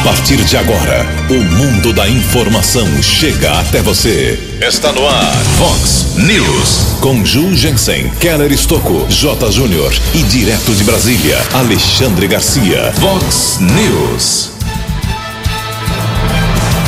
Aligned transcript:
A 0.00 0.02
partir 0.02 0.42
de 0.44 0.56
agora, 0.56 1.06
o 1.28 1.44
mundo 1.56 1.92
da 1.92 2.08
informação 2.08 2.86
chega 3.02 3.52
até 3.60 3.82
você. 3.82 4.56
Está 4.66 4.90
no 4.92 5.06
ar, 5.06 5.36
Fox 5.58 6.16
News. 6.16 6.96
Com 7.02 7.22
Ju 7.22 7.54
Jensen, 7.54 8.08
Keller 8.18 8.50
Estocco, 8.50 9.04
J. 9.10 9.52
Júnior 9.52 9.92
e 10.14 10.22
direto 10.22 10.74
de 10.74 10.84
Brasília, 10.84 11.36
Alexandre 11.52 12.26
Garcia. 12.26 12.94
Fox 12.94 13.58
News. 13.60 14.52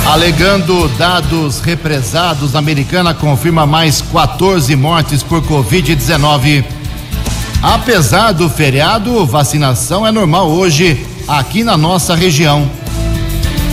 Alegando 0.06 0.88
dados 0.96 1.60
represados, 1.60 2.56
a 2.56 2.60
americana 2.60 3.12
confirma 3.12 3.66
mais 3.66 4.00
14 4.00 4.74
mortes 4.74 5.22
por 5.22 5.42
Covid-19. 5.42 6.64
Apesar 7.62 8.32
do 8.32 8.48
feriado, 8.48 9.26
vacinação 9.26 10.06
é 10.06 10.10
normal 10.10 10.50
hoje 10.50 11.06
aqui 11.28 11.62
na 11.62 11.76
nossa 11.76 12.14
região. 12.14 12.81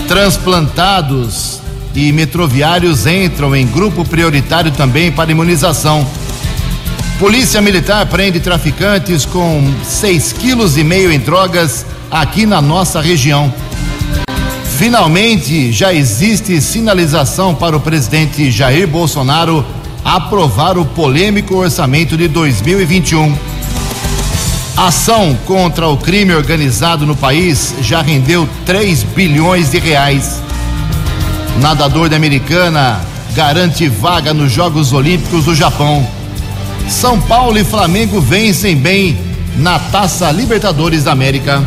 Transplantados 0.09 1.59
e 1.93 2.11
metroviários 2.11 3.05
entram 3.05 3.55
em 3.55 3.67
grupo 3.67 4.03
prioritário 4.03 4.71
também 4.71 5.11
para 5.11 5.31
imunização. 5.31 6.03
Polícia 7.19 7.61
Militar 7.61 8.07
prende 8.07 8.39
traficantes 8.39 9.23
com 9.23 9.71
6,5 9.85 10.33
quilos 10.39 10.77
e 10.77 10.83
meio 10.83 11.11
em 11.11 11.19
drogas 11.19 11.85
aqui 12.09 12.47
na 12.47 12.59
nossa 12.59 12.99
região. 12.99 13.53
Finalmente, 14.79 15.71
já 15.71 15.93
existe 15.93 16.59
sinalização 16.59 17.53
para 17.53 17.77
o 17.77 17.79
presidente 17.79 18.49
Jair 18.49 18.87
Bolsonaro 18.87 19.63
aprovar 20.03 20.75
o 20.79 20.85
polêmico 20.85 21.53
orçamento 21.53 22.17
de 22.17 22.27
2021. 22.27 23.37
Ação 24.79 25.37
contra 25.45 25.89
o 25.89 25.97
crime 25.97 26.33
organizado 26.33 27.05
no 27.05 27.13
país 27.13 27.75
já 27.81 28.01
rendeu 28.01 28.47
3 28.65 29.03
bilhões 29.03 29.71
de 29.71 29.77
reais. 29.77 30.41
Nadador 31.59 32.07
da 32.07 32.15
Americana 32.15 33.01
garante 33.35 33.89
vaga 33.89 34.33
nos 34.33 34.53
Jogos 34.53 34.93
Olímpicos 34.93 35.43
do 35.43 35.53
Japão. 35.53 36.07
São 36.87 37.19
Paulo 37.19 37.59
e 37.59 37.63
Flamengo 37.65 38.21
vencem 38.21 38.77
bem 38.77 39.17
na 39.57 39.77
Taça 39.77 40.31
Libertadores 40.31 41.03
da 41.03 41.11
América. 41.11 41.61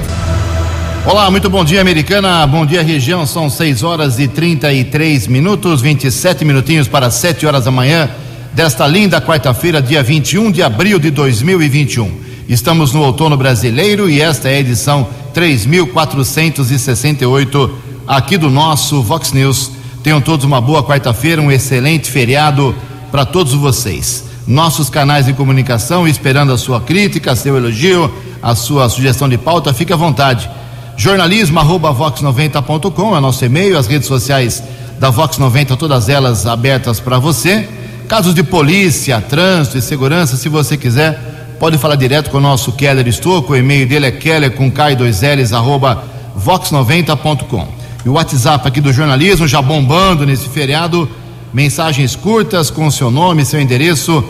Olá, 1.05 1.31
muito 1.31 1.51
bom 1.51 1.67
dia, 1.67 1.83
Americana. 1.83 2.47
Bom 2.47 2.65
dia, 2.65 2.83
região. 2.83 3.27
São 3.27 3.51
6 3.51 3.83
horas 3.83 4.19
e 4.19 4.27
33 4.27 5.27
minutos, 5.27 5.83
27 5.83 6.47
minutinhos 6.47 6.89
para 6.89 7.11
7 7.11 7.47
horas 7.47 7.67
da 7.67 7.71
manhã 7.71 8.09
desta 8.55 8.87
linda 8.87 9.21
quarta-feira, 9.21 9.83
dia 9.83 10.03
21 10.03 10.51
de 10.51 10.63
abril 10.63 10.99
de 10.99 11.11
2021. 11.11 12.32
Estamos 12.53 12.93
no 12.93 13.01
outono 13.01 13.35
brasileiro 13.35 14.11
e 14.11 14.21
esta 14.21 14.51
é 14.51 14.57
a 14.57 14.61
edição 14.61 15.09
3468 15.33 17.79
aqui 18.07 18.37
do 18.37 18.51
nosso 18.51 19.01
Vox 19.01 19.33
News. 19.33 19.71
Tenham 20.03 20.21
todos 20.21 20.45
uma 20.45 20.61
boa 20.61 20.85
quarta-feira, 20.85 21.41
um 21.41 21.51
excelente 21.51 22.11
feriado 22.11 22.75
para 23.11 23.25
todos 23.25 23.55
vocês. 23.55 24.25
Nossos 24.47 24.91
canais 24.91 25.25
de 25.25 25.33
comunicação, 25.33 26.07
esperando 26.07 26.53
a 26.53 26.59
sua 26.59 26.83
crítica, 26.83 27.35
seu 27.35 27.57
elogio, 27.57 28.13
a 28.43 28.55
sua 28.55 28.87
sugestão 28.91 29.31
de 29.31 29.39
pauta, 29.39 29.73
fique 29.73 29.95
à 29.95 29.97
vontade. 29.97 30.51
Jornalismo 30.95 31.59
arroba 31.59 31.91
vox90.com 31.95 33.17
é 33.17 33.21
nosso 33.21 33.43
e-mail, 33.47 33.79
as 33.79 33.87
redes 33.87 34.09
sociais 34.09 34.63
da 35.01 35.09
Vox 35.09 35.39
90, 35.39 35.75
todas 35.79 36.11
elas 36.11 36.45
abertas 36.45 37.01
para 37.01 37.19
você. 37.19 37.67
Casos 38.07 38.35
de 38.35 38.43
polícia, 38.43 39.23
trânsito 39.23 39.79
e 39.79 39.81
segurança, 39.81 40.37
se 40.37 40.51
você 40.51 40.77
quiser 40.77 41.33
pode 41.63 41.79
falar 41.79 41.95
direto 41.95 42.29
com 42.29 42.39
o 42.39 42.41
nosso 42.41 42.73
Keller 42.73 43.07
Estouco, 43.07 43.53
o 43.53 43.57
e-mail 43.57 43.87
dele 43.87 44.07
é 44.07 44.11
keller 44.11 44.51
com 44.51 44.69
k2ls 44.69 45.57
arroba 45.57 46.03
vox90.com. 46.37 47.69
E 48.05 48.09
o 48.09 48.15
WhatsApp 48.15 48.67
aqui 48.67 48.81
do 48.81 48.93
jornalismo 48.93 49.47
já 49.47 49.63
bombando 49.63 50.27
nesse 50.27 50.49
feriado, 50.49 51.09
mensagens 51.55 52.17
curtas 52.17 52.69
com 52.69 52.91
seu 52.91 53.13
nome, 53.13 53.45
seu 53.45 53.61
endereço, 53.61 54.25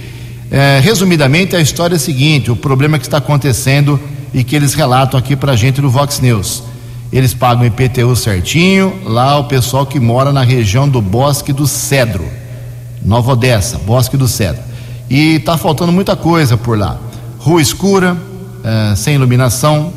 É, 0.50 0.81
resumidamente, 0.82 1.56
a 1.56 1.60
história 1.60 1.94
é 1.94 1.97
a 1.97 2.00
seguinte: 2.00 2.50
o 2.50 2.56
problema 2.56 2.99
que 2.99 3.06
está 3.06 3.19
acontecendo 3.19 3.99
e 4.33 4.43
que 4.43 4.56
eles 4.56 4.75
relatam 4.75 5.19
aqui 5.19 5.37
para 5.37 5.56
gente 5.56 5.81
no 5.81 5.88
Vox 5.88 6.21
News. 6.21 6.62
Eles 7.12 7.33
pagam 7.33 7.65
IPTU 7.65 8.16
certinho, 8.16 8.93
lá 9.04 9.38
o 9.38 9.44
pessoal 9.44 9.87
que 9.87 10.00
mora 10.00 10.33
na 10.33 10.43
região 10.43 10.88
do 10.88 11.00
Bosque 11.00 11.53
do 11.53 11.66
Cedro, 11.66 12.27
Nova 13.04 13.33
Odessa, 13.33 13.78
Bosque 13.78 14.16
do 14.16 14.27
Cedro. 14.27 14.62
E 15.09 15.37
está 15.37 15.56
faltando 15.56 15.93
muita 15.93 16.16
coisa 16.16 16.56
por 16.56 16.77
lá. 16.77 16.99
Rua 17.38 17.62
escura, 17.62 18.16
é, 18.65 18.97
sem 18.97 19.15
iluminação, 19.15 19.93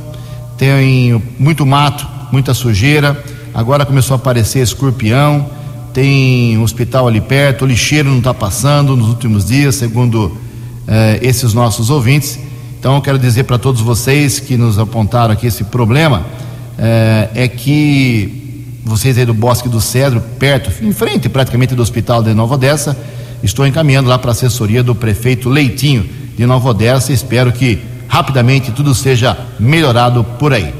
tem 0.58 1.20
muito 1.40 1.66
mato, 1.66 2.06
muita 2.32 2.54
sujeira. 2.54 3.24
Agora 3.52 3.86
começou 3.86 4.14
a 4.14 4.18
aparecer 4.18 4.62
escorpião 4.62 5.57
tem 5.98 6.56
um 6.56 6.62
hospital 6.62 7.08
ali 7.08 7.20
perto, 7.20 7.66
o 7.66 7.68
lixeiro 7.68 8.08
não 8.08 8.20
está 8.20 8.32
passando 8.32 8.96
nos 8.96 9.08
últimos 9.08 9.48
dias, 9.48 9.74
segundo 9.74 10.38
eh, 10.88 11.18
esses 11.24 11.56
nossos 11.56 11.90
ouvintes. 11.90 12.38
Então, 12.80 12.94
eu 12.94 13.02
quero 13.02 13.18
dizer 13.18 13.46
para 13.46 13.58
todos 13.58 13.82
vocês 13.82 14.40
que 14.40 14.56
nos 14.58 14.78
apontaram 14.78 15.34
aqui 15.34 15.48
esse 15.48 15.64
problema, 15.64 16.24
eh, 16.78 17.30
é 17.34 17.48
que 17.48 18.78
vocês 18.86 19.18
aí 19.18 19.26
do 19.26 19.34
Bosque 19.34 19.68
do 19.68 19.82
Cedro, 19.82 20.22
perto, 20.38 20.72
em 20.86 20.92
frente 20.92 21.30
praticamente 21.30 21.74
do 21.74 21.82
Hospital 21.82 22.22
de 22.22 22.32
Nova 22.32 22.54
Odessa, 22.54 22.96
estou 23.42 23.66
encaminhando 23.66 24.08
lá 24.08 24.20
para 24.20 24.30
a 24.30 24.34
assessoria 24.34 24.84
do 24.84 24.94
prefeito 24.94 25.50
Leitinho 25.50 26.08
de 26.38 26.46
Nova 26.46 26.70
Odessa. 26.70 27.12
Espero 27.12 27.52
que 27.52 27.82
rapidamente 28.08 28.72
tudo 28.72 28.94
seja 28.94 29.36
melhorado 29.60 30.24
por 30.38 30.54
aí. 30.54 30.72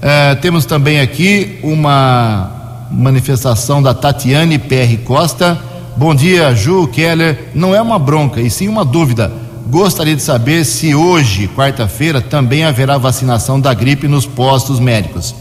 Eh, 0.00 0.34
temos 0.36 0.64
também 0.64 1.00
aqui 1.00 1.58
uma 1.62 2.63
manifestação 2.90 3.82
da 3.82 3.94
Tatiane 3.94 4.58
PR 4.58 4.96
Costa. 5.04 5.58
Bom 5.96 6.14
dia, 6.14 6.54
Ju 6.54 6.88
Keller. 6.88 7.50
Não 7.54 7.74
é 7.74 7.80
uma 7.80 7.98
bronca, 7.98 8.40
e 8.40 8.50
sim 8.50 8.68
uma 8.68 8.84
dúvida. 8.84 9.32
Gostaria 9.66 10.14
de 10.14 10.22
saber 10.22 10.64
se 10.64 10.94
hoje, 10.94 11.48
quarta-feira, 11.48 12.20
também 12.20 12.64
haverá 12.64 12.98
vacinação 12.98 13.58
da 13.58 13.72
gripe 13.72 14.06
nos 14.06 14.26
postos 14.26 14.78
médicos. 14.78 15.34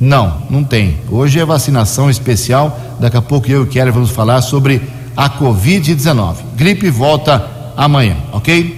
Não, 0.00 0.42
não 0.48 0.62
tem. 0.62 0.96
Hoje 1.10 1.40
é 1.40 1.44
vacinação 1.44 2.08
especial. 2.08 2.78
Daqui 3.00 3.16
a 3.16 3.22
pouco 3.22 3.50
eu 3.50 3.64
e 3.64 3.66
Keller 3.66 3.92
vamos 3.92 4.10
falar 4.10 4.42
sobre 4.42 4.82
a 5.16 5.28
Covid-19. 5.28 6.36
Gripe 6.56 6.90
volta 6.90 7.44
amanhã, 7.76 8.16
ok? 8.32 8.76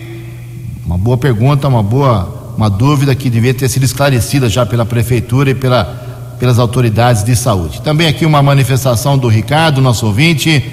Uma 0.84 0.98
boa 0.98 1.16
pergunta, 1.16 1.68
uma 1.68 1.82
boa, 1.82 2.54
uma 2.56 2.68
dúvida 2.68 3.14
que 3.14 3.30
devia 3.30 3.54
ter 3.54 3.68
sido 3.68 3.84
esclarecida 3.84 4.48
já 4.48 4.64
pela 4.66 4.84
prefeitura 4.84 5.50
e 5.50 5.54
pela 5.54 6.09
pelas 6.40 6.58
autoridades 6.58 7.22
de 7.22 7.36
saúde. 7.36 7.82
Também 7.82 8.08
aqui 8.08 8.24
uma 8.24 8.42
manifestação 8.42 9.18
do 9.18 9.28
Ricardo, 9.28 9.82
nosso 9.82 10.06
ouvinte. 10.06 10.64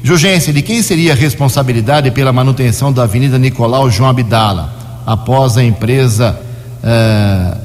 Jurgência, 0.00 0.52
de 0.52 0.62
quem 0.62 0.80
seria 0.80 1.12
a 1.12 1.16
responsabilidade 1.16 2.12
pela 2.12 2.32
manutenção 2.32 2.92
da 2.92 3.02
Avenida 3.02 3.36
Nicolau 3.36 3.90
João 3.90 4.08
Abdala, 4.08 4.72
após 5.04 5.56
a 5.56 5.64
empresa 5.64 6.38
eh, 6.84 7.56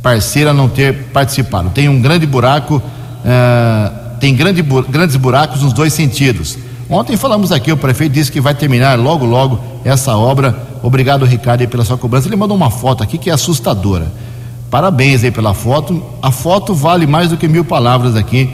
parceira 0.00 0.54
não 0.54 0.68
ter 0.68 0.94
participado? 1.12 1.70
Tem 1.70 1.88
um 1.88 2.00
grande 2.00 2.26
buraco, 2.26 2.80
eh, 3.24 3.90
tem 4.20 4.32
grande, 4.32 4.62
grandes 4.62 5.16
buracos 5.16 5.62
nos 5.62 5.72
dois 5.72 5.92
sentidos. 5.92 6.56
Ontem 6.88 7.16
falamos 7.16 7.50
aqui, 7.50 7.72
o 7.72 7.76
prefeito 7.76 8.12
disse 8.12 8.30
que 8.30 8.40
vai 8.40 8.54
terminar 8.54 8.96
logo, 8.96 9.26
logo 9.26 9.60
essa 9.84 10.16
obra. 10.16 10.56
Obrigado, 10.80 11.24
Ricardo, 11.24 11.66
pela 11.66 11.84
sua 11.84 11.98
cobrança. 11.98 12.28
Ele 12.28 12.36
mandou 12.36 12.56
uma 12.56 12.70
foto 12.70 13.02
aqui 13.02 13.18
que 13.18 13.30
é 13.30 13.32
assustadora. 13.32 14.06
Parabéns 14.72 15.22
aí 15.22 15.30
pela 15.30 15.52
foto. 15.52 16.02
A 16.22 16.30
foto 16.30 16.74
vale 16.74 17.06
mais 17.06 17.28
do 17.28 17.36
que 17.36 17.46
mil 17.46 17.62
palavras 17.62 18.16
aqui. 18.16 18.48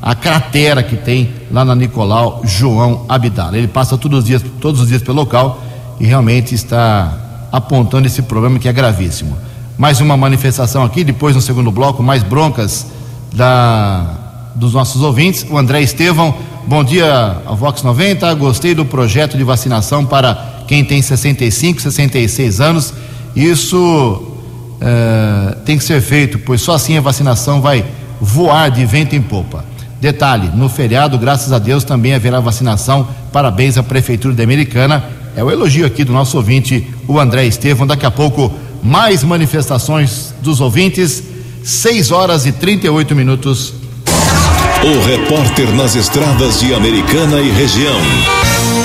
A 0.00 0.14
cratera 0.14 0.84
que 0.84 0.96
tem 0.96 1.32
lá 1.50 1.64
na 1.64 1.74
Nicolau 1.74 2.42
João 2.44 3.04
Abdala. 3.08 3.58
Ele 3.58 3.66
passa 3.66 3.98
todos 3.98 4.20
os 4.20 4.24
dias, 4.24 4.44
todos 4.60 4.80
os 4.80 4.86
dias 4.86 5.02
pelo 5.02 5.16
local 5.16 5.60
e 5.98 6.06
realmente 6.06 6.54
está 6.54 7.48
apontando 7.50 8.06
esse 8.06 8.22
problema 8.22 8.56
que 8.60 8.68
é 8.68 8.72
gravíssimo. 8.72 9.36
Mais 9.76 10.00
uma 10.00 10.16
manifestação 10.16 10.84
aqui, 10.84 11.02
depois 11.02 11.34
no 11.34 11.42
segundo 11.42 11.72
bloco, 11.72 12.04
mais 12.04 12.22
broncas 12.22 12.86
da, 13.32 14.52
dos 14.54 14.74
nossos 14.74 15.02
ouvintes. 15.02 15.44
O 15.50 15.58
André 15.58 15.82
Estevão, 15.82 16.32
bom 16.68 16.84
dia 16.84 17.42
a 17.44 17.52
Vox 17.52 17.82
90. 17.82 18.32
Gostei 18.34 18.76
do 18.76 18.84
projeto 18.84 19.36
de 19.36 19.42
vacinação 19.42 20.06
para 20.06 20.62
quem 20.68 20.84
tem 20.84 21.02
65, 21.02 21.80
66 21.80 22.60
anos. 22.60 22.94
Isso 23.34 24.33
é, 24.86 25.56
tem 25.64 25.78
que 25.78 25.84
ser 25.84 26.02
feito, 26.02 26.38
pois 26.38 26.60
só 26.60 26.74
assim 26.74 26.98
a 26.98 27.00
vacinação 27.00 27.62
vai 27.62 27.82
voar 28.20 28.70
de 28.70 28.84
vento 28.84 29.16
em 29.16 29.22
popa. 29.22 29.64
Detalhe: 29.98 30.50
no 30.54 30.68
feriado, 30.68 31.18
graças 31.18 31.52
a 31.52 31.58
Deus, 31.58 31.84
também 31.84 32.12
haverá 32.12 32.38
vacinação. 32.38 33.08
Parabéns 33.32 33.78
à 33.78 33.82
Prefeitura 33.82 34.34
da 34.34 34.42
Americana. 34.42 35.02
É 35.34 35.42
o 35.42 35.50
elogio 35.50 35.86
aqui 35.86 36.04
do 36.04 36.12
nosso 36.12 36.36
ouvinte, 36.36 36.86
o 37.08 37.18
André 37.18 37.46
Estevão. 37.46 37.86
Daqui 37.86 38.04
a 38.04 38.10
pouco 38.10 38.52
mais 38.82 39.24
manifestações 39.24 40.34
dos 40.42 40.60
ouvintes, 40.60 41.22
6 41.62 42.12
horas 42.12 42.44
e 42.44 42.52
38 42.52 43.14
minutos. 43.14 43.72
O 44.84 45.06
repórter 45.06 45.72
nas 45.74 45.96
estradas 45.96 46.60
de 46.60 46.74
Americana 46.74 47.40
e 47.40 47.50
região, 47.50 47.98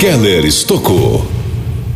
Keller 0.00 0.46
Estocou. 0.46 1.39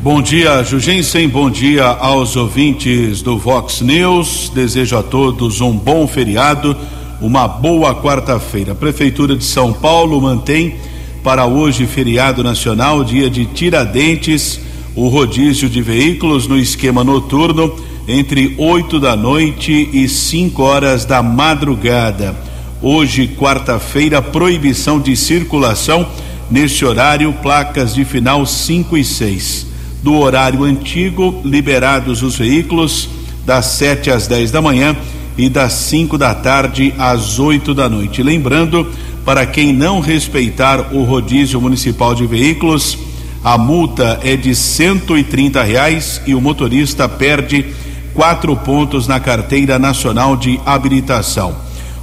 Bom 0.04 0.20
dia, 0.20 0.62
Jugensen. 0.62 1.26
Bom 1.26 1.48
dia 1.48 1.86
aos 1.86 2.36
ouvintes 2.36 3.22
do 3.22 3.38
Vox 3.38 3.80
News. 3.80 4.52
Desejo 4.54 4.98
a 4.98 5.02
todos 5.02 5.62
um 5.62 5.72
bom 5.72 6.06
feriado, 6.06 6.76
uma 7.22 7.48
boa 7.48 7.94
quarta-feira. 7.94 8.72
A 8.72 8.74
Prefeitura 8.74 9.34
de 9.34 9.44
São 9.44 9.72
Paulo 9.72 10.20
mantém 10.20 10.76
para 11.22 11.46
hoje, 11.46 11.86
feriado 11.86 12.44
nacional, 12.44 13.02
dia 13.02 13.30
de 13.30 13.46
Tiradentes, 13.46 14.60
o 14.94 15.08
rodízio 15.08 15.70
de 15.70 15.80
veículos 15.80 16.46
no 16.46 16.58
esquema 16.58 17.02
noturno 17.02 17.74
entre 18.06 18.54
8 18.58 19.00
da 19.00 19.16
noite 19.16 19.88
e 19.90 20.06
5 20.06 20.62
horas 20.62 21.06
da 21.06 21.22
madrugada. 21.22 22.36
Hoje, 22.82 23.26
quarta-feira, 23.26 24.20
proibição 24.20 25.00
de 25.00 25.16
circulação 25.16 26.06
neste 26.50 26.84
horário, 26.84 27.32
placas 27.40 27.94
de 27.94 28.04
final 28.04 28.44
5 28.44 28.98
e 28.98 29.02
6. 29.02 29.73
Do 30.04 30.18
horário 30.18 30.64
antigo, 30.64 31.40
liberados 31.42 32.22
os 32.22 32.36
veículos 32.36 33.08
das 33.46 33.64
7 33.64 34.10
às 34.10 34.26
10 34.26 34.50
da 34.50 34.60
manhã 34.60 34.94
e 35.38 35.48
das 35.48 35.72
5 35.72 36.18
da 36.18 36.34
tarde 36.34 36.92
às 36.98 37.38
8 37.38 37.72
da 37.72 37.88
noite. 37.88 38.22
Lembrando, 38.22 38.86
para 39.24 39.46
quem 39.46 39.72
não 39.72 40.00
respeitar 40.00 40.92
o 40.92 41.04
rodízio 41.04 41.58
municipal 41.58 42.14
de 42.14 42.26
veículos, 42.26 42.98
a 43.42 43.56
multa 43.56 44.20
é 44.22 44.36
de 44.36 44.50
R$ 44.50 45.64
reais 45.64 46.20
e 46.26 46.34
o 46.34 46.40
motorista 46.40 47.08
perde 47.08 47.64
quatro 48.12 48.54
pontos 48.56 49.08
na 49.08 49.18
carteira 49.18 49.78
nacional 49.78 50.36
de 50.36 50.60
habilitação. 50.66 51.56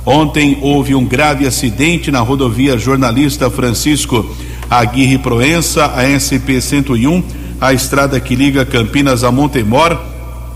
Ontem 0.04 0.58
houve 0.60 0.96
um 0.96 1.06
grave 1.06 1.46
acidente 1.46 2.10
na 2.10 2.22
rodovia 2.22 2.80
Jornalista 2.80 3.48
Francisco 3.52 4.26
Aguirre 4.68 5.20
Proença, 5.20 5.86
a 5.96 6.02
SP 6.18 6.58
101, 6.60 7.41
a 7.62 7.72
estrada 7.72 8.20
que 8.20 8.36
liga 8.36 8.66
Campinas 8.66 9.24
a 9.24 9.32
Montemor. 9.32 9.96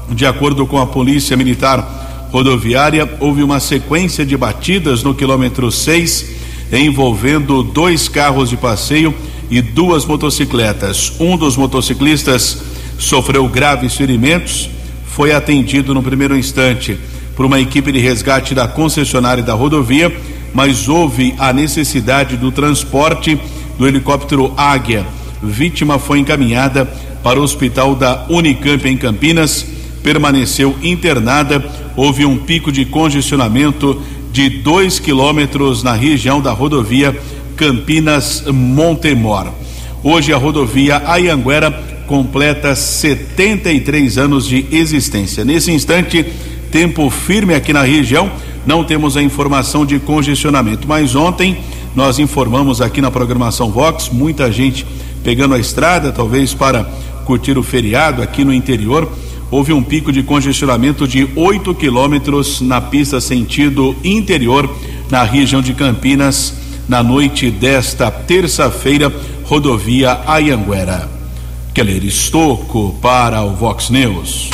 De 0.09 0.25
acordo 0.25 0.65
com 0.65 0.79
a 0.79 0.87
Polícia 0.87 1.37
Militar 1.37 2.27
Rodoviária, 2.31 3.07
houve 3.19 3.43
uma 3.43 3.59
sequência 3.59 4.25
de 4.25 4.35
batidas 4.35 5.03
no 5.03 5.13
quilômetro 5.13 5.71
6, 5.71 6.25
envolvendo 6.73 7.61
dois 7.61 8.09
carros 8.09 8.49
de 8.49 8.57
passeio 8.57 9.13
e 9.51 9.61
duas 9.61 10.03
motocicletas. 10.03 11.13
Um 11.19 11.37
dos 11.37 11.55
motociclistas 11.55 12.63
sofreu 12.97 13.47
graves 13.47 13.93
ferimentos 13.93 14.71
foi 15.05 15.31
atendido 15.33 15.93
no 15.93 16.01
primeiro 16.01 16.35
instante 16.35 16.97
por 17.35 17.45
uma 17.45 17.59
equipe 17.59 17.91
de 17.91 17.99
resgate 17.99 18.55
da 18.55 18.67
concessionária 18.67 19.43
da 19.43 19.53
rodovia, 19.53 20.11
mas 20.53 20.89
houve 20.89 21.35
a 21.37 21.53
necessidade 21.53 22.35
do 22.35 22.51
transporte 22.51 23.39
do 23.77 23.87
helicóptero 23.87 24.53
Águia. 24.57 25.05
Vítima 25.41 25.99
foi 25.99 26.19
encaminhada 26.19 26.85
para 27.23 27.39
o 27.39 27.43
hospital 27.43 27.95
da 27.95 28.25
Unicamp 28.29 28.87
em 28.87 28.97
Campinas, 28.97 29.65
permaneceu 30.03 30.75
internada. 30.83 31.63
Houve 31.95 32.25
um 32.25 32.37
pico 32.37 32.71
de 32.71 32.85
congestionamento 32.85 34.01
de 34.31 34.49
2 34.49 34.99
quilômetros 34.99 35.81
na 35.81 35.93
região 35.93 36.41
da 36.41 36.51
rodovia 36.51 37.17
Campinas-Montemor. 37.55 39.51
Hoje 40.03 40.33
a 40.33 40.37
rodovia 40.37 41.01
Ayanguera 41.05 41.71
completa 42.05 42.75
73 42.75 44.17
anos 44.17 44.47
de 44.47 44.65
existência. 44.71 45.43
Nesse 45.43 45.71
instante, 45.71 46.23
tempo 46.71 47.09
firme 47.09 47.55
aqui 47.55 47.73
na 47.73 47.81
região, 47.81 48.29
não 48.65 48.83
temos 48.83 49.17
a 49.17 49.23
informação 49.23 49.85
de 49.85 49.99
congestionamento, 49.99 50.87
mas 50.87 51.15
ontem 51.15 51.57
nós 51.95 52.19
informamos 52.19 52.81
aqui 52.81 53.01
na 53.01 53.09
programação 53.09 53.71
Vox, 53.71 54.09
muita 54.09 54.51
gente 54.51 54.85
pegando 55.25 55.55
a 55.55 55.59
estrada, 55.59 56.11
talvez 56.11 56.53
para 56.53 56.83
curtir 57.25 57.57
o 57.57 57.63
feriado 57.63 58.21
aqui 58.21 58.45
no 58.45 58.53
interior. 58.53 59.11
Houve 59.49 59.73
um 59.73 59.81
pico 59.81 60.11
de 60.11 60.21
congestionamento 60.21 61.07
de 61.07 61.27
8 61.35 61.73
quilômetros 61.73 62.61
na 62.61 62.79
pista 62.79 63.19
sentido 63.19 63.95
interior, 64.03 64.69
na 65.09 65.23
região 65.23 65.61
de 65.61 65.73
Campinas, 65.73 66.53
na 66.87 67.01
noite 67.01 67.49
desta 67.49 68.11
terça-feira, 68.11 69.11
rodovia 69.43 70.19
Ayanguera. 70.27 71.09
Keller 71.73 72.05
Estocco 72.05 72.95
para 73.01 73.41
o 73.41 73.49
Vox 73.49 73.89
News. 73.89 74.51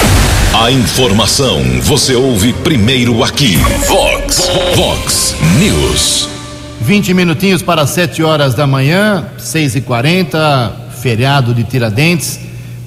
A 0.54 0.72
informação 0.72 1.62
você 1.82 2.16
ouve 2.16 2.54
primeiro 2.54 3.24
aqui. 3.24 3.58
Vox, 3.88 4.50
Vox 4.76 5.36
News. 5.60 6.41
20 6.82 7.14
minutinhos 7.14 7.62
para 7.62 7.86
7 7.86 8.24
horas 8.24 8.56
da 8.56 8.66
manhã, 8.66 9.28
6 9.38 9.76
e 9.76 9.82
40 9.82 10.90
feriado 11.00 11.54
de 11.54 11.64
Tiradentes. 11.64 12.40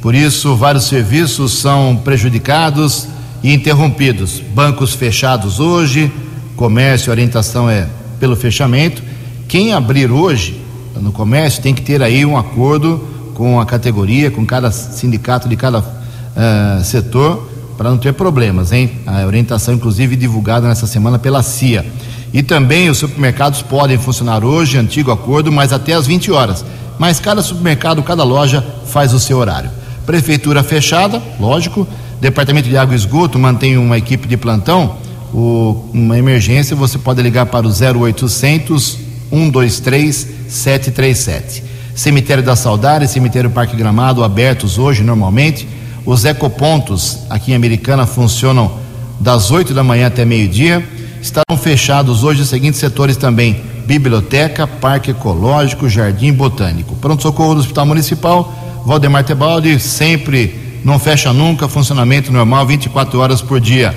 Por 0.03 0.17
isso, 0.17 0.57
vários 0.57 0.85
serviços 0.85 1.53
são 1.53 1.97
prejudicados 1.97 3.07
e 3.41 3.55
interrompidos. 3.55 4.43
Bancos 4.53 4.95
fechados 4.95 5.61
hoje, 5.61 6.13
comércio, 6.57 7.13
orientação 7.13 7.71
é 7.71 7.87
pelo 8.19 8.35
fechamento. 8.35 9.01
Quem 9.47 9.73
abrir 9.73 10.11
hoje 10.11 10.61
no 11.01 11.13
comércio 11.13 11.63
tem 11.63 11.73
que 11.73 11.83
ter 11.83 12.03
aí 12.03 12.27
um 12.27 12.37
acordo 12.37 13.09
com 13.35 13.61
a 13.61 13.67
categoria, 13.67 14.29
com 14.29 14.45
cada 14.45 14.73
sindicato 14.73 15.49
de 15.49 15.57
cada 15.57 15.79
uh, 15.79 16.83
setor, 16.83 17.49
para 17.77 17.91
não 17.91 17.99
ter 17.99 18.13
problemas, 18.13 18.73
hein? 18.73 18.91
A 19.07 19.25
orientação, 19.27 19.75
inclusive, 19.75 20.17
divulgada 20.17 20.69
nessa 20.69 20.87
semana 20.87 21.19
pela 21.19 21.43
CIA. 21.43 21.85
E 22.33 22.43
também 22.43 22.91
os 22.91 22.99
supermercados 22.99 23.63
podem 23.63 23.99
funcionar 23.99 24.45
hoje, 24.45 24.77
antigo 24.77 25.13
acordo, 25.13 25.53
mas 25.53 25.73
até 25.73 25.93
às 25.93 26.07
20 26.07 26.33
horas. 26.33 26.65
Mas 26.99 27.21
cada 27.21 27.43
supermercado, 27.43 28.03
cada 28.03 28.25
loja 28.25 28.65
faz 28.87 29.13
o 29.13 29.21
seu 29.21 29.39
horário. 29.39 29.71
Prefeitura 30.07 30.63
fechada, 30.63 31.23
lógico. 31.39 31.87
Departamento 32.21 32.69
de 32.69 32.77
Água 32.77 32.95
e 32.95 32.97
Esgoto 32.97 33.39
mantém 33.39 33.77
uma 33.77 33.99
equipe 33.99 34.27
de 34.27 34.37
plantão. 34.37 34.97
O, 35.33 35.89
uma 35.93 36.19
emergência, 36.19 36.77
você 36.77 36.99
pode 36.99 37.21
ligar 37.23 37.47
para 37.47 37.67
o 37.67 37.71
0800 37.71 38.99
123 39.31 40.29
737. 40.49 41.65
Cemitério 41.95 42.43
da 42.43 42.57
Saudade, 42.57 43.09
Cemitério 43.09 43.51
Parque 43.51 43.77
Gramado 43.77 44.23
abertos 44.25 44.79
hoje 44.79 45.03
normalmente. 45.03 45.67
Os 46.07 46.25
ecopontos 46.25 47.21
aqui 47.31 47.53
em 47.53 47.55
Americana 47.55 48.07
funcionam 48.07 48.79
das 49.19 49.51
8 49.51 49.73
da 49.73 49.83
manhã 49.83 50.09
até 50.09 50.25
meio-dia. 50.25 50.87
Estarão 51.21 51.57
fechados 51.57 52.23
hoje 52.23 52.43
os 52.43 52.49
seguintes 52.49 52.79
setores 52.79 53.17
também: 53.17 53.63
Biblioteca, 53.87 54.67
Parque 54.67 55.13
Ecológico, 55.13 55.89
Jardim 55.89 56.33
Botânico. 56.33 56.95
Pronto-socorro 56.97 57.55
do 57.55 57.61
Hospital 57.61 57.87
Municipal, 57.87 58.53
Valdemar 58.85 59.25
Tebaldi, 59.25 59.81
sempre 59.81 60.81
não 60.85 60.99
fecha 60.99 61.33
nunca, 61.33 61.67
funcionamento 61.69 62.31
normal 62.31 62.67
24 62.67 63.19
horas 63.19 63.41
por 63.41 63.59
dia. 63.59 63.97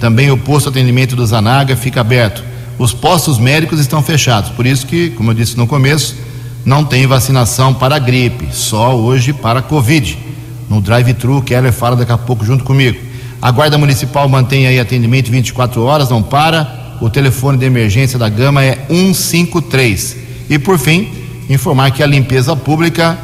Também 0.00 0.32
o 0.32 0.36
posto 0.36 0.70
de 0.70 0.78
atendimento 0.78 1.14
do 1.14 1.24
Zanaga 1.24 1.76
fica 1.76 2.00
aberto. 2.00 2.42
Os 2.76 2.92
postos 2.92 3.38
médicos 3.38 3.78
estão 3.78 4.02
fechados, 4.02 4.50
por 4.50 4.66
isso 4.66 4.84
que, 4.84 5.10
como 5.10 5.30
eu 5.30 5.34
disse 5.34 5.56
no 5.56 5.66
começo, 5.66 6.16
não 6.64 6.84
tem 6.84 7.06
vacinação 7.06 7.72
para 7.72 7.98
gripe, 8.00 8.48
só 8.50 8.96
hoje 8.96 9.32
para 9.32 9.62
Covid. 9.62 10.25
No 10.68 10.80
drive-thru, 10.80 11.42
Keller 11.42 11.72
fala 11.72 11.96
daqui 11.96 12.12
a 12.12 12.18
pouco 12.18 12.44
junto 12.44 12.64
comigo. 12.64 12.98
A 13.40 13.50
Guarda 13.50 13.78
Municipal 13.78 14.28
mantém 14.28 14.66
aí 14.66 14.80
atendimento 14.80 15.30
24 15.30 15.82
horas, 15.82 16.10
não 16.10 16.22
para. 16.22 16.96
O 17.00 17.10
telefone 17.10 17.58
de 17.58 17.66
emergência 17.66 18.18
da 18.18 18.28
Gama 18.28 18.64
é 18.64 18.86
153. 18.88 20.16
E 20.48 20.58
por 20.58 20.78
fim, 20.78 21.08
informar 21.48 21.90
que 21.90 22.02
a 22.02 22.06
limpeza 22.06 22.56
pública 22.56 23.18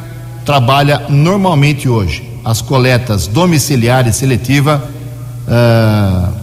trabalha 0.45 1.03
normalmente 1.09 1.89
hoje. 1.89 2.23
As 2.45 2.61
coletas 2.61 3.27
domiciliares 3.27 4.15
seletiva 4.15 4.83
uh, 5.47 6.33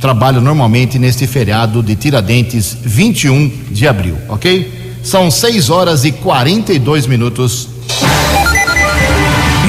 trabalham 0.00 0.42
normalmente 0.42 0.98
neste 0.98 1.26
feriado 1.26 1.82
de 1.82 1.96
Tiradentes, 1.96 2.76
21 2.82 3.50
de 3.70 3.88
abril, 3.88 4.18
ok? 4.28 4.98
São 5.02 5.30
6 5.30 5.70
horas 5.70 6.04
e 6.04 6.12
42 6.12 7.06
minutos. 7.06 7.68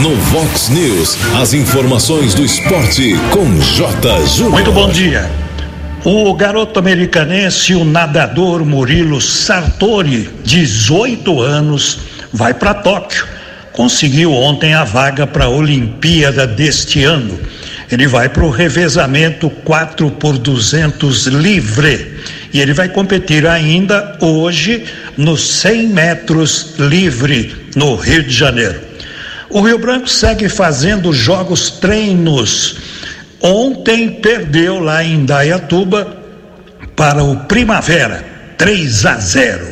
No 0.01 0.13
Vox 0.15 0.69
News, 0.69 1.17
as 1.35 1.53
informações 1.53 2.33
do 2.33 2.43
esporte 2.43 3.15
com 3.31 3.59
J. 3.59 4.25
Júnior. 4.27 4.51
Muito 4.51 4.71
bom 4.71 4.89
dia. 4.89 5.29
O 6.03 6.33
garoto 6.33 6.79
americanense, 6.79 7.73
o 7.73 7.85
nadador 7.85 8.65
Murilo 8.65 9.21
Sartori, 9.21 10.29
18 10.43 11.41
anos, 11.41 11.99
vai 12.33 12.53
para 12.53 12.73
Tóquio. 12.73 13.25
Conseguiu 13.71 14.33
ontem 14.33 14.73
a 14.73 14.83
vaga 14.83 15.25
para 15.25 15.45
a 15.45 15.49
Olimpíada 15.49 16.45
deste 16.45 17.03
ano. 17.03 17.39
Ele 17.89 18.05
vai 18.05 18.27
para 18.27 18.43
o 18.43 18.49
revezamento 18.49 19.49
4 19.49 20.11
por 20.11 20.37
200 20.37 21.27
livre 21.27 22.19
e 22.51 22.59
ele 22.59 22.73
vai 22.73 22.89
competir 22.89 23.47
ainda 23.47 24.17
hoje 24.19 24.83
nos 25.15 25.47
100 25.59 25.87
metros 25.87 26.75
livre 26.79 27.55
no 27.75 27.95
Rio 27.95 28.23
de 28.23 28.33
Janeiro. 28.33 28.84
O 29.49 29.61
Rio 29.61 29.77
Branco 29.77 30.07
segue 30.07 30.49
fazendo 30.49 31.13
jogos 31.13 31.69
treinos. 31.69 32.77
Ontem 33.41 34.09
perdeu 34.09 34.79
lá 34.79 35.03
em 35.03 35.25
Dayatuba 35.25 36.17
para 36.95 37.23
o 37.23 37.37
Primavera, 37.45 38.25
3 38.57 39.05
a 39.05 39.17
0. 39.17 39.67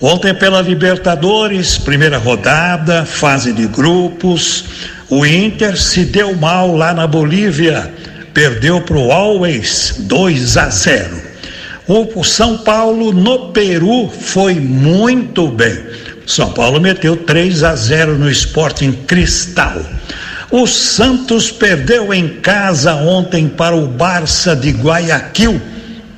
Ontem 0.00 0.34
pela 0.34 0.60
Libertadores, 0.60 1.78
primeira 1.78 2.18
rodada, 2.18 3.04
fase 3.04 3.52
de 3.52 3.66
grupos, 3.66 4.64
o 5.08 5.24
Inter 5.26 5.80
se 5.80 6.04
deu 6.04 6.34
mal 6.36 6.76
lá 6.76 6.92
na 6.92 7.06
Bolívia, 7.06 7.92
perdeu 8.32 8.80
para 8.80 8.96
o 8.96 9.12
Always 9.12 9.96
2 10.00 10.56
a 10.56 10.68
0. 10.68 11.22
O 11.86 12.24
São 12.24 12.58
Paulo 12.58 13.12
no 13.12 13.52
Peru 13.52 14.08
foi 14.08 14.54
muito 14.54 15.48
bem. 15.48 15.78
São 16.26 16.52
Paulo 16.52 16.80
meteu 16.80 17.16
3 17.16 17.62
a 17.62 17.74
0 17.74 18.18
no 18.18 18.30
Sporting 18.30 18.92
Cristal. 19.06 19.82
O 20.50 20.66
Santos 20.66 21.50
perdeu 21.50 22.12
em 22.12 22.28
casa 22.28 22.94
ontem 22.94 23.48
para 23.48 23.74
o 23.74 23.86
Barça 23.86 24.54
de 24.54 24.70
Guayaquil, 24.70 25.60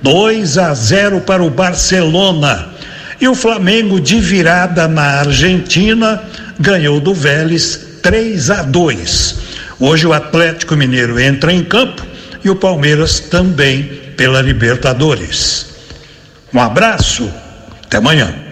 2 0.03 0.59
a 0.59 0.75
0 0.75 1.21
para 1.21 1.43
o 1.43 1.51
Barcelona. 1.51 2.69
E 3.21 3.29
o 3.29 3.35
Flamengo 3.35 4.01
de 4.01 4.21
virada 4.21 4.89
na 4.89 5.21
Argentina 5.21 6.23
ganhou 6.59 7.01
do 7.01 7.15
Vélez 7.15 7.99
3 8.03 8.51
a 8.51 8.63
2. 8.63 9.37
Hoje 9.79 10.07
o 10.07 10.13
Atlético 10.13 10.77
Mineiro 10.77 11.19
entra 11.19 11.53
em 11.53 11.63
campo 11.63 12.05
e 12.45 12.51
o 12.51 12.57
Palmeiras 12.57 13.21
também 13.21 13.85
pela 14.17 14.43
Libertadores. 14.43 15.67
Um 16.53 16.61
abraço, 16.61 17.31
até 17.85 17.97
amanhã. 17.97 18.44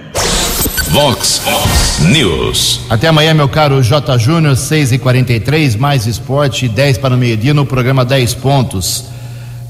News. 2.04 2.80
Até 2.88 3.08
amanhã, 3.08 3.34
meu 3.34 3.48
caro 3.48 3.82
J. 3.82 4.18
Júnior, 4.18 4.56
6 4.56 4.92
e 4.92 4.98
43 4.98 5.76
mais 5.76 6.06
esporte, 6.06 6.68
10 6.68 6.98
para 6.98 7.14
o 7.14 7.18
meio-dia 7.18 7.54
no 7.54 7.64
programa 7.64 8.04
10 8.04 8.34
pontos. 8.34 9.04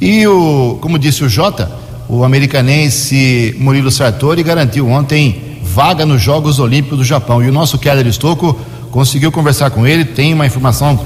E 0.01 0.27
o, 0.27 0.79
como 0.81 0.99
disse 0.99 1.25
o 1.25 1.29
Jota, 1.29 1.71
o 2.09 2.25
americanense 2.25 3.55
Murilo 3.59 3.91
Sartori 3.91 4.43
garantiu 4.43 4.89
ontem 4.89 5.59
vaga 5.63 6.05
nos 6.05 6.21
Jogos 6.21 6.59
Olímpicos 6.59 6.99
do 6.99 7.05
Japão. 7.05 7.43
E 7.43 7.49
o 7.49 7.53
nosso 7.53 7.79
Keller 7.79 8.07
Estocco 8.07 8.59
conseguiu 8.91 9.31
conversar 9.31 9.71
com 9.71 9.87
ele, 9.87 10.05
tem 10.05 10.35
uma 10.35 10.47
informação 10.47 10.95
uh, 10.95 11.03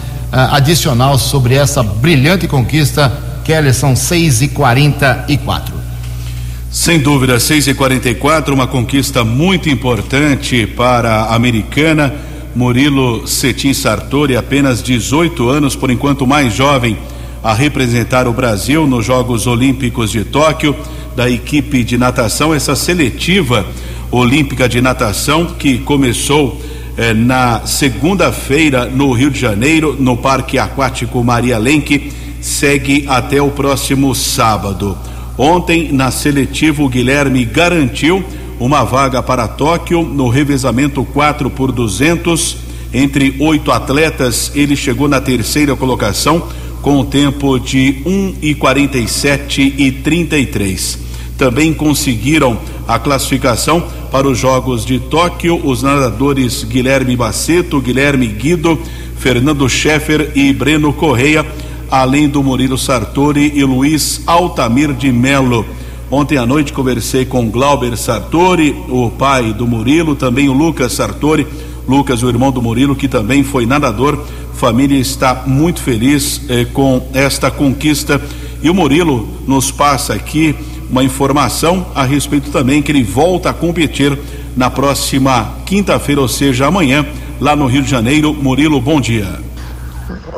adicional 0.53 1.19
sobre 1.19 1.55
essa 1.55 1.83
brilhante 1.83 2.49
conquista 2.49 3.13
Keller, 3.45 3.73
são 3.73 3.95
6 3.95 4.43
e 4.43 4.49
44 4.49 5.76
Sem 6.77 6.99
dúvida, 6.99 7.41
6 7.41 7.69
e 7.69 7.75
44 7.75 8.55
uma 8.55 8.67
conquista 8.67 9.25
muito 9.25 9.67
importante 9.67 10.67
para 10.67 11.23
a 11.23 11.35
americana. 11.35 12.15
Murilo 12.55 13.27
Cetim 13.27 13.73
Sartori, 13.73 14.37
apenas 14.37 14.83
18 14.83 15.49
anos, 15.49 15.75
por 15.75 15.91
enquanto 15.91 16.27
mais 16.27 16.53
jovem, 16.53 16.99
a 17.43 17.55
representar 17.55 18.29
o 18.29 18.33
Brasil 18.35 18.87
nos 18.87 19.07
Jogos 19.07 19.47
Olímpicos 19.47 20.11
de 20.13 20.23
Tóquio, 20.23 20.77
da 21.17 21.31
equipe 21.31 21.83
de 21.83 21.97
natação, 21.97 22.53
essa 22.53 22.77
seletiva 22.77 23.65
olímpica 24.11 24.69
de 24.69 24.83
natação 24.83 25.47
que 25.59 25.79
começou 25.79 26.61
eh, 26.99 27.15
na 27.15 27.65
segunda-feira 27.65 28.85
no 28.85 29.13
Rio 29.13 29.31
de 29.31 29.41
Janeiro, 29.41 29.97
no 29.99 30.15
Parque 30.15 30.59
Aquático 30.59 31.25
Maria 31.25 31.57
Lenk 31.57 32.13
segue 32.43 33.07
até 33.09 33.41
o 33.41 33.51
próximo 33.51 34.15
sábado. 34.15 34.97
Ontem, 35.39 35.93
na 35.93 36.11
seletiva, 36.11 36.83
o 36.83 36.89
Guilherme 36.89 37.45
garantiu 37.45 38.25
uma 38.59 38.85
vaga 38.85 39.23
para 39.23 39.47
Tóquio 39.47 40.03
no 40.03 40.29
revezamento 40.29 41.05
4 41.05 41.51
por 41.51 41.73
200. 41.73 42.57
Entre 42.93 43.37
oito 43.41 43.71
atletas, 43.71 44.51
ele 44.55 44.75
chegou 44.75 45.09
na 45.09 45.21
terceira 45.21 45.77
colocação 45.77 46.49
com 46.81 47.01
o 47.01 47.05
tempo 47.05 47.59
de 47.59 48.01
1 48.07 48.37
e 48.41 48.55
47 48.55 49.75
e 49.77 49.93
33. 49.93 50.99
Também 51.37 51.75
conseguiram 51.75 52.59
a 52.89 52.99
classificação 52.99 53.85
para 54.11 54.27
os 54.27 54.39
Jogos 54.39 54.87
de 54.87 54.99
Tóquio 54.99 55.61
os 55.63 55.83
nadadores 55.83 56.65
Guilherme 56.65 57.15
Baceto, 57.15 57.81
Guilherme 57.81 58.29
Guido, 58.29 58.79
Fernando 59.19 59.69
Scheffer 59.69 60.31
e 60.35 60.53
Breno 60.53 60.93
Correia 60.93 61.45
além 61.91 62.29
do 62.29 62.43
Murilo 62.43 62.77
Sartori 62.79 63.53
e 63.55 63.65
Luiz 63.65 64.23
Altamir 64.27 64.93
de 64.93 65.13
Melo. 65.13 65.65
Ontem 66.11 66.39
à 66.39 66.47
noite 66.47 66.73
conversei 66.73 67.25
com 67.25 67.51
Glauber 67.51 67.97
Sartori, 67.97 68.77
o 68.89 69.11
pai 69.11 69.53
do 69.53 69.67
Murilo, 69.67 70.15
também 70.15 70.49
o 70.49 70.53
Lucas 70.53 70.93
Sartori, 70.93 71.47
Lucas, 71.89 72.23
o 72.23 72.29
irmão 72.29 72.51
do 72.51 72.63
Murilo, 72.63 72.97
que 72.97 73.09
também 73.09 73.43
foi 73.43 73.67
nadador. 73.67 74.19
Família 74.55 74.99
está 74.99 75.43
muito 75.47 75.81
feliz 75.83 76.43
eh, 76.49 76.65
com 76.73 77.07
esta 77.13 77.51
conquista. 77.51 78.21
E 78.63 78.71
o 78.71 78.75
Murilo 78.75 79.29
nos 79.47 79.71
passa 79.71 80.15
aqui 80.15 80.55
uma 80.91 81.05
informação 81.05 81.87
a 81.95 82.05
respeito 82.05 82.51
também 82.51 82.83
que 82.83 82.91
ele 82.91 83.03
volta 83.03 83.51
a 83.51 83.55
competir 83.55 84.19
na 84.57 84.71
próxima 84.71 85.55
quinta-feira, 85.67 86.21
ou 86.21 86.29
seja, 86.29 86.67
amanhã, 86.67 87.05
lá 87.41 87.55
no 87.55 87.67
Rio 87.67 87.83
de 87.83 87.91
Janeiro. 87.91 88.33
Murilo, 88.33 88.81
bom 88.81 89.01
dia. 89.01 89.46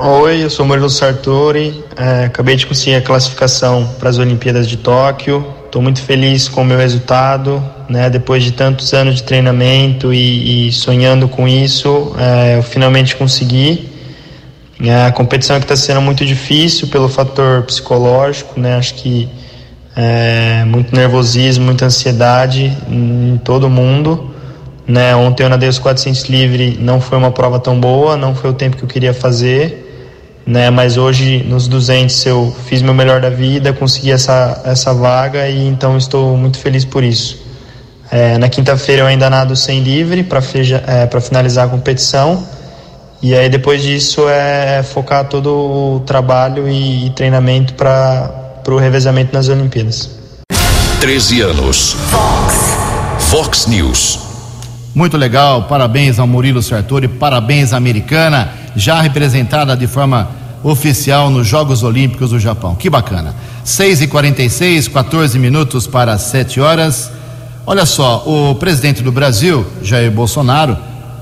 Oi, 0.01 0.45
eu 0.45 0.49
sou 0.49 0.65
Murilo 0.65 0.89
Sartori, 0.89 1.83
é, 1.97 2.27
acabei 2.27 2.55
de 2.55 2.65
conseguir 2.65 2.95
a 2.95 3.01
classificação 3.01 3.97
para 3.99 4.09
as 4.09 4.17
Olimpíadas 4.17 4.69
de 4.69 4.77
Tóquio. 4.77 5.45
Estou 5.67 5.83
muito 5.83 6.01
feliz 6.01 6.47
com 6.47 6.63
o 6.63 6.65
meu 6.65 6.79
resultado, 6.79 7.61
né? 7.89 8.09
Depois 8.09 8.45
de 8.45 8.53
tantos 8.53 8.95
anos 8.95 9.17
de 9.17 9.25
treinamento 9.25 10.15
e, 10.15 10.69
e 10.69 10.73
sonhando 10.73 11.27
com 11.27 11.49
isso, 11.49 12.15
é, 12.17 12.59
eu 12.59 12.63
finalmente 12.63 13.17
consegui. 13.17 13.89
É, 14.81 15.07
a 15.07 15.11
competição 15.11 15.57
é 15.57 15.59
que 15.59 15.65
está 15.65 15.75
sendo 15.75 16.01
muito 16.01 16.25
difícil 16.25 16.87
pelo 16.87 17.09
fator 17.09 17.65
psicológico, 17.65 18.61
né? 18.61 18.77
Acho 18.77 18.95
que 18.95 19.29
é, 19.97 20.65
muito 20.65 20.95
nervosismo, 20.95 21.65
muita 21.65 21.87
ansiedade 21.87 22.73
em 22.89 23.37
todo 23.43 23.69
mundo. 23.69 24.33
Né? 24.87 25.17
Ontem 25.17 25.43
eu 25.43 25.49
nadei 25.49 25.69
os 25.69 25.81
400 25.81 26.27
livre, 26.27 26.79
não 26.81 27.01
foi 27.01 27.19
uma 27.19 27.33
prova 27.33 27.59
tão 27.59 27.81
boa, 27.81 28.17
não 28.17 28.33
foi 28.33 28.49
o 28.49 28.53
tempo 28.53 28.77
que 28.77 28.85
eu 28.85 28.89
queria 28.89 29.13
fazer 29.13 29.87
né? 30.47 30.71
Mas 30.71 30.97
hoje 30.97 31.45
nos 31.45 31.69
200 31.69 32.27
eu 32.27 32.57
fiz 32.67 32.83
meu 32.83 32.95
melhor 32.95 33.21
da 33.21 33.31
vida, 33.31 33.73
consegui 33.73 34.11
essa 34.11 34.63
essa 34.65 34.95
vaga 34.95 35.49
e 35.49 35.67
então 35.67 35.97
estou 35.97 36.37
muito 36.37 36.59
feliz 36.59 36.85
por 36.85 37.03
isso. 37.05 37.47
É, 38.11 38.39
na 38.39 38.49
quinta-feira 38.49 39.03
eu 39.03 39.07
ainda 39.07 39.29
nado 39.29 39.55
sem 39.55 39.81
livre 39.81 40.23
para 40.23 40.41
é, 40.87 41.07
para 41.07 41.21
finalizar 41.21 41.67
a 41.67 41.69
competição 41.69 42.47
e 43.23 43.35
aí 43.35 43.49
depois 43.49 43.83
disso 43.83 44.29
é 44.29 44.83
focar 44.83 45.25
todo 45.29 45.51
o 45.51 46.01
trabalho 46.01 46.69
e, 46.69 47.07
e 47.07 47.11
treinamento 47.11 47.75
para 47.75 48.47
para 48.65 48.75
o 48.75 48.79
revezamento 48.79 49.33
nas 49.33 49.49
Olimpíadas. 49.49 50.11
13 51.01 51.41
anos. 51.41 51.97
Fox. 52.11 52.77
Fox 53.31 53.67
News. 53.67 54.19
Muito 54.95 55.17
legal, 55.17 55.63
parabéns 55.63 56.19
ao 56.19 56.27
Murilo 56.27 56.63
Sartori, 56.63 57.09
parabéns 57.09 57.73
à 57.73 57.77
americana, 57.77 58.53
já 58.77 59.01
representada 59.01 59.77
de 59.77 59.87
forma 59.87 60.31
oficial 60.63 61.31
nos 61.31 61.47
Jogos 61.47 61.83
Olímpicos 61.83 62.31
do 62.31 62.39
Japão. 62.39 62.75
Que 62.75 62.91
bacana. 62.91 63.35
6 63.65 64.03
e 64.03 64.07
46 64.07 64.89
14 64.89 65.39
minutos 65.39 65.87
para 65.87 66.17
7 66.19 66.61
horas. 66.61 67.11
Olha 67.67 67.85
só, 67.85 68.25
o 68.27 68.55
presidente 68.55 69.03
do 69.03 69.13
Brasil, 69.13 69.67
Jair 69.83 70.11
Bolsonaro, 70.11 70.77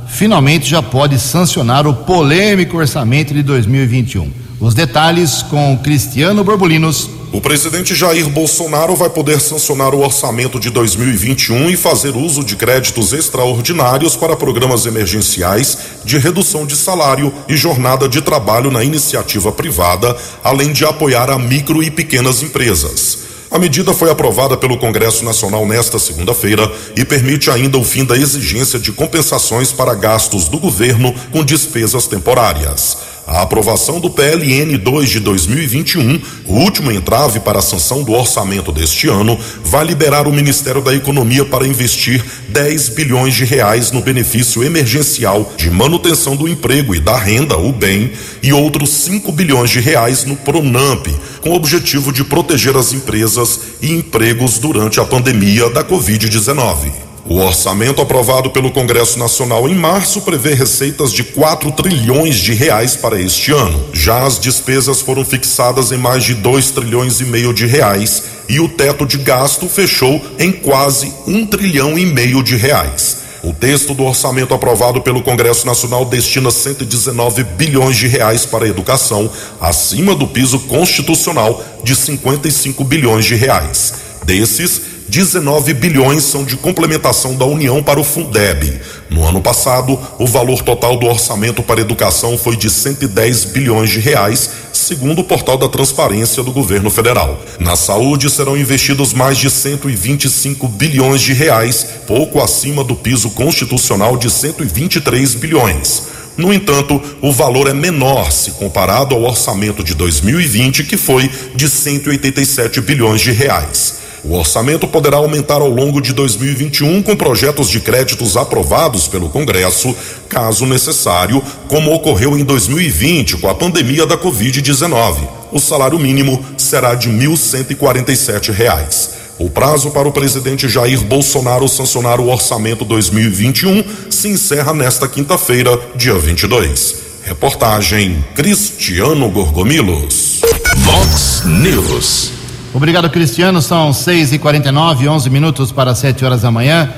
finalmente 0.07 0.69
já 0.69 0.81
pode 0.81 1.19
sancionar 1.19 1.87
o 1.87 1.95
polêmico 1.95 2.77
orçamento 2.77 3.35
de 3.35 3.43
2021. 3.43 4.31
Os 4.61 4.75
detalhes 4.75 5.43
com 5.43 5.77
Cristiano 5.83 6.45
Borbulinos 6.45 7.11
o 7.33 7.41
presidente 7.41 7.95
Jair 7.95 8.29
Bolsonaro 8.29 8.95
vai 8.95 9.11
poder 9.11 9.41
sancionar 9.41 9.95
o 9.95 10.01
orçamento 10.01 10.61
de 10.61 10.71
2021 10.71 11.71
e 11.71 11.77
fazer 11.77 12.17
uso 12.17 12.45
de 12.45 12.55
créditos 12.55 13.13
extraordinários 13.13 14.15
para 14.15 14.37
programas 14.37 14.87
emergenciais 14.87 15.79
de 16.05 16.19
redução 16.19 16.65
de 16.65 16.77
salário 16.77 17.33
e 17.49 17.57
jornada 17.57 18.09
de 18.09 18.23
trabalho 18.23 18.71
na 18.71 18.85
iniciativa 18.85 19.51
privada, 19.51 20.17
além 20.43 20.73
de 20.73 20.85
apoiar 20.85 21.29
a 21.29 21.39
micro 21.39 21.83
e 21.83 21.91
pequenas 21.91 22.43
empresas. 22.43 23.19
A 23.51 23.59
medida 23.59 23.93
foi 23.95 24.11
aprovada 24.11 24.57
pelo 24.57 24.79
Congresso 24.79 25.25
Nacional 25.25 25.67
nesta 25.67 25.99
segunda-feira 25.99 26.71
e 26.97 27.05
permite 27.05 27.51
ainda 27.51 27.79
o 27.79 27.85
fim 27.85 28.05
da 28.05 28.17
exigência 28.17 28.79
de 28.79 28.93
compensações 28.93 29.73
para 29.73 29.95
gastos 29.95 30.49
do 30.49 30.59
governo 30.59 31.15
com 31.33 31.45
despesas 31.45 32.07
temporárias. 32.07 32.99
A 33.27 33.43
aprovação 33.43 33.99
do 33.99 34.09
PLN 34.09 34.79
2 34.79 35.11
de 35.11 35.19
2021, 35.19 36.21
o 36.45 36.61
último 36.61 36.93
entrave 36.93 37.41
para 37.41 37.59
a 37.59 37.63
sanção 37.63 38.05
do 38.05 38.13
orçamento 38.13 38.71
deste 38.71 39.09
ano, 39.09 39.37
vai 39.65 39.85
liberar 39.85 40.29
o 40.29 40.33
Ministério 40.33 40.81
da 40.81 40.95
Economia 40.95 41.45
para 41.45 41.67
investir 41.67 42.25
10 42.51 42.91
bilhões 42.91 43.35
de 43.35 43.45
reais 43.45 43.91
no 43.91 44.01
benefício 44.01 44.63
emergencial 44.63 45.53
de 45.57 45.69
manutenção 45.69 46.37
do 46.37 46.47
emprego 46.47 46.95
e 46.95 47.01
da 47.01 47.19
renda, 47.19 47.57
o 47.59 47.73
BEM, 47.73 48.13
e 48.45 48.53
outros 48.53 48.91
5 48.91 49.33
bilhões 49.33 49.71
de 49.71 49.81
reais 49.81 50.25
no 50.25 50.37
Pronamp, 50.37 51.09
com 51.41 51.51
o 51.51 51.57
objetivo 51.57 52.13
de 52.13 52.23
proteger 52.23 52.77
as 52.77 52.93
empresas 52.93 53.59
e 53.83 53.91
empregos 53.91 54.59
durante 54.59 55.01
a 55.01 55.05
pandemia 55.05 55.69
da 55.71 55.83
Covid-19. 55.83 57.16
O 57.29 57.41
orçamento 57.41 58.01
aprovado 58.01 58.51
pelo 58.51 58.71
Congresso 58.71 59.19
Nacional 59.19 59.69
em 59.69 59.75
março 59.75 60.21
prevê 60.21 60.55
receitas 60.55 61.13
de 61.13 61.25
4 61.25 61.73
trilhões 61.73 62.37
de 62.37 62.55
reais 62.55 62.95
para 62.95 63.21
este 63.21 63.51
ano. 63.51 63.85
Já 63.93 64.25
as 64.25 64.39
despesas 64.39 65.01
foram 65.01 65.25
fixadas 65.25 65.91
em 65.91 65.97
mais 65.97 66.23
de 66.23 66.35
2 66.35 66.71
trilhões 66.71 67.21
e 67.21 67.25
meio 67.25 67.53
de 67.53 67.67
reais 67.67 68.23
e 68.49 68.61
o 68.61 68.69
teto 68.69 69.05
de 69.05 69.19
gasto 69.19 69.69
fechou 69.69 70.25
em 70.39 70.53
quase 70.53 71.13
um 71.27 71.45
trilhão 71.45 71.99
e 71.99 72.07
meio 72.07 72.45
de 72.45 72.55
reais. 72.55 73.19
O 73.43 73.53
texto 73.53 73.93
do 73.93 74.05
orçamento 74.05 74.55
aprovado 74.55 75.01
pelo 75.01 75.23
Congresso 75.23 75.67
Nacional 75.67 76.05
destina 76.05 76.53
119 76.53 77.43
bilhões 77.43 77.97
de 77.97 78.07
reais 78.07 78.47
para 78.47 78.67
a 78.67 78.69
educação, 78.69 79.29
acima 79.61 80.15
do 80.15 80.29
piso 80.29 80.61
constitucional 80.61 81.61
de 81.83 81.97
55 81.97 82.85
bilhões 82.85 83.25
de 83.25 83.35
reais. 83.35 83.95
Desses, 84.25 84.96
19 85.09 85.73
bilhões 85.75 86.25
são 86.25 86.45
de 86.45 86.57
complementação 86.57 87.37
da 87.37 87.45
União 87.45 87.83
para 87.83 88.01
o 88.01 88.05
Fundeb. 88.05 88.81
No 89.09 89.25
ano 89.25 89.41
passado, 89.41 89.99
o 90.19 90.27
valor 90.27 90.63
total 90.63 90.99
do 90.99 91.07
orçamento 91.07 91.63
para 91.63 91.81
educação 91.81 92.37
foi 92.37 92.57
de 92.57 92.69
110 92.69 93.45
bilhões 93.47 93.91
de 93.91 94.01
reais, 94.01 94.51
segundo 94.73 95.21
o 95.21 95.25
portal 95.25 95.57
da 95.57 95.69
Transparência 95.69 96.43
do 96.43 96.51
Governo 96.51 96.91
Federal. 96.91 97.41
Na 97.61 97.77
saúde 97.77 98.29
serão 98.29 98.57
investidos 98.57 99.13
mais 99.13 99.39
de 99.39 99.49
125 99.49 100.67
bilhões 100.69 101.23
de 101.23 101.33
reais, 101.33 101.87
pouco 102.07 102.43
acima 102.43 102.83
do 102.83 102.97
piso 102.97 103.31
constitucional 103.31 104.17
de 104.17 104.29
123 104.29 105.35
bilhões. 105.35 106.03
No 106.37 106.53
entanto, 106.53 107.01
o 107.23 107.33
valor 107.33 107.69
é 107.69 107.73
menor 107.73 108.31
se 108.31 108.51
comparado 108.53 109.15
ao 109.15 109.23
orçamento 109.23 109.83
de 109.83 109.95
2020, 109.95 110.85
que 110.85 110.97
foi 110.97 111.31
de 111.55 111.71
187 111.71 112.81
bilhões 112.81 113.21
de 113.21 113.31
reais. 113.31 114.06
O 114.29 114.35
orçamento 114.35 114.89
poderá 114.89 115.19
aumentar 115.19 115.61
ao 115.61 115.69
longo 115.71 116.01
de 116.01 116.13
2021 116.13 117.01
com 117.01 117.15
projetos 117.15 117.69
de 117.69 117.79
créditos 117.79 118.37
aprovados 118.37 119.07
pelo 119.07 119.29
Congresso, 119.29 119.95
caso 120.29 120.67
necessário, 120.67 121.41
como 121.69 121.95
ocorreu 121.95 122.37
em 122.37 122.43
2020 122.43 123.37
com 123.37 123.49
a 123.49 123.55
pandemia 123.55 124.05
da 124.05 124.19
Covid-19. 124.19 125.29
O 125.53 125.61
salário 125.61 125.97
mínimo 125.99 126.45
será 126.59 126.97
de 126.97 127.09
R$ 127.09 127.29
1.147. 127.29 129.11
O 129.39 129.49
prazo 129.49 129.93
para 129.93 130.09
o 130.09 130.13
presidente 130.13 130.69
Jair 130.69 131.05
Bolsonaro 131.05 131.69
sancionar 131.69 132.19
o 132.19 132.29
orçamento 132.29 132.85
2021 132.85 133.85
se 134.11 134.29
encerra 134.29 134.75
nesta 134.75 135.07
quinta-feira, 135.07 135.79
dia 135.95 136.15
22. 136.15 136.97
Reportagem 137.23 138.25
Cristiano 138.35 139.31
Gorgomilos. 139.31 140.41
Vox 140.79 141.45
News. 141.45 142.36
Obrigado, 142.77 143.09
Cristiano. 143.09 143.63
São 143.63 143.91
6 143.91 144.35
e 144.35 144.39
49 144.39 145.09
11 145.09 145.31
minutos 145.31 145.73
para 145.73 145.95
7 145.95 146.23
horas 146.27 146.43
da 146.43 146.51
manhã. 146.51 146.91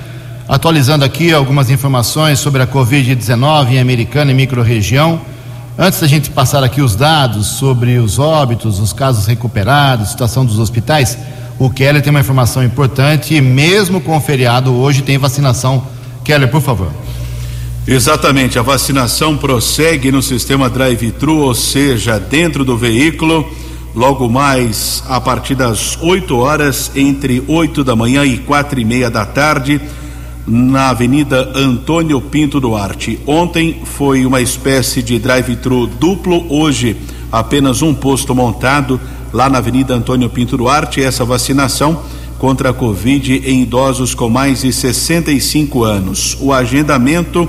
Atualizando 0.48 1.04
aqui 1.04 1.32
algumas 1.32 1.70
informações 1.70 2.40
sobre 2.40 2.60
a 2.60 2.66
Covid-19 2.66 3.70
em 3.70 3.78
Americana 3.78 4.32
e 4.32 4.34
microrregião. 4.34 5.20
Antes 5.78 6.00
da 6.00 6.08
gente 6.08 6.30
passar 6.30 6.64
aqui 6.64 6.82
os 6.82 6.96
dados 6.96 7.46
sobre 7.46 7.96
os 7.96 8.18
óbitos, 8.18 8.80
os 8.80 8.92
casos 8.92 9.26
recuperados, 9.26 10.08
situação 10.08 10.44
dos 10.44 10.58
hospitais, 10.58 11.16
o 11.60 11.70
Keller 11.70 12.02
tem 12.02 12.10
uma 12.10 12.18
informação 12.18 12.64
importante. 12.64 13.40
Mesmo 13.40 14.00
com 14.00 14.16
o 14.16 14.20
feriado, 14.20 14.74
hoje 14.74 15.02
tem 15.02 15.16
vacinação. 15.16 15.86
Keller, 16.24 16.50
por 16.50 16.60
favor. 16.60 16.90
Exatamente, 17.86 18.58
a 18.58 18.62
vacinação 18.62 19.36
prossegue 19.36 20.10
no 20.10 20.22
sistema 20.22 20.68
drive-thru, 20.68 21.36
ou 21.36 21.54
seja, 21.54 22.18
dentro 22.18 22.64
do 22.64 22.76
veículo 22.76 23.48
logo 23.98 24.28
mais 24.28 25.02
a 25.08 25.20
partir 25.20 25.56
das 25.56 25.98
8 26.00 26.36
horas, 26.36 26.92
entre 26.94 27.42
8 27.48 27.82
da 27.82 27.96
manhã 27.96 28.24
e 28.24 28.38
quatro 28.38 28.78
e 28.78 28.84
meia 28.84 29.10
da 29.10 29.26
tarde, 29.26 29.80
na 30.46 30.90
Avenida 30.90 31.50
Antônio 31.52 32.20
Pinto 32.20 32.60
Duarte. 32.60 33.18
Ontem 33.26 33.80
foi 33.82 34.24
uma 34.24 34.40
espécie 34.40 35.02
de 35.02 35.18
drive-thru 35.18 35.88
duplo, 35.88 36.46
hoje 36.48 36.96
apenas 37.32 37.82
um 37.82 37.92
posto 37.92 38.36
montado 38.36 39.00
lá 39.32 39.50
na 39.50 39.58
Avenida 39.58 39.96
Antônio 39.96 40.30
Pinto 40.30 40.56
Duarte. 40.56 41.02
Essa 41.02 41.24
vacinação 41.24 42.00
contra 42.38 42.70
a 42.70 42.72
Covid 42.72 43.42
em 43.44 43.62
idosos 43.62 44.14
com 44.14 44.28
mais 44.28 44.62
de 44.62 44.72
65 44.72 45.82
anos. 45.82 46.38
O 46.40 46.52
agendamento 46.52 47.48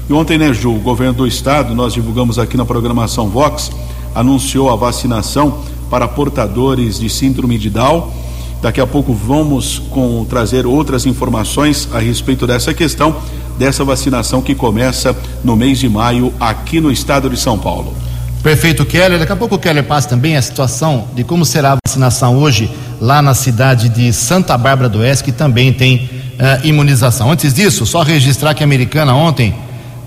E 0.09 0.13
ontem, 0.13 0.37
né, 0.37 0.53
Ju, 0.53 0.73
o 0.73 0.79
governo 0.79 1.13
do 1.13 1.27
estado, 1.27 1.75
nós 1.75 1.93
divulgamos 1.93 2.39
aqui 2.39 2.55
na 2.55 2.65
programação 2.65 3.29
Vox, 3.29 3.69
anunciou 4.15 4.69
a 4.69 4.75
vacinação 4.75 5.59
para 5.89 6.07
portadores 6.07 6.99
de 6.99 7.09
síndrome 7.09 7.57
de 7.57 7.69
Down. 7.69 8.11
Daqui 8.61 8.81
a 8.81 8.87
pouco 8.87 9.13
vamos 9.13 9.79
com, 9.91 10.25
trazer 10.25 10.65
outras 10.65 11.05
informações 11.05 11.87
a 11.91 11.99
respeito 11.99 12.47
dessa 12.47 12.73
questão, 12.73 13.17
dessa 13.57 13.83
vacinação 13.83 14.41
que 14.41 14.55
começa 14.55 15.15
no 15.43 15.55
mês 15.55 15.79
de 15.79 15.89
maio 15.89 16.33
aqui 16.39 16.79
no 16.79 16.91
estado 16.91 17.29
de 17.29 17.37
São 17.37 17.59
Paulo. 17.59 17.93
Perfeito, 18.47 18.85
Keller. 18.85 19.19
Daqui 19.19 19.33
a 19.33 19.35
pouco 19.35 19.55
o 19.55 19.59
Keller 19.59 19.83
passa 19.83 20.07
também 20.07 20.37
a 20.37 20.41
situação 20.41 21.09
de 21.13 21.21
como 21.25 21.43
será 21.43 21.73
a 21.73 21.77
vacinação 21.85 22.37
hoje 22.37 22.71
lá 23.01 23.21
na 23.21 23.33
cidade 23.33 23.89
de 23.89 24.13
Santa 24.13 24.57
Bárbara 24.57 24.87
do 24.87 24.99
Oeste, 24.99 25.25
que 25.25 25.33
também 25.33 25.73
tem 25.73 26.05
uh, 26.05 26.65
imunização. 26.65 27.29
Antes 27.29 27.53
disso, 27.53 27.85
só 27.85 28.03
registrar 28.03 28.53
que 28.53 28.63
a 28.63 28.65
americana 28.65 29.13
ontem, 29.13 29.53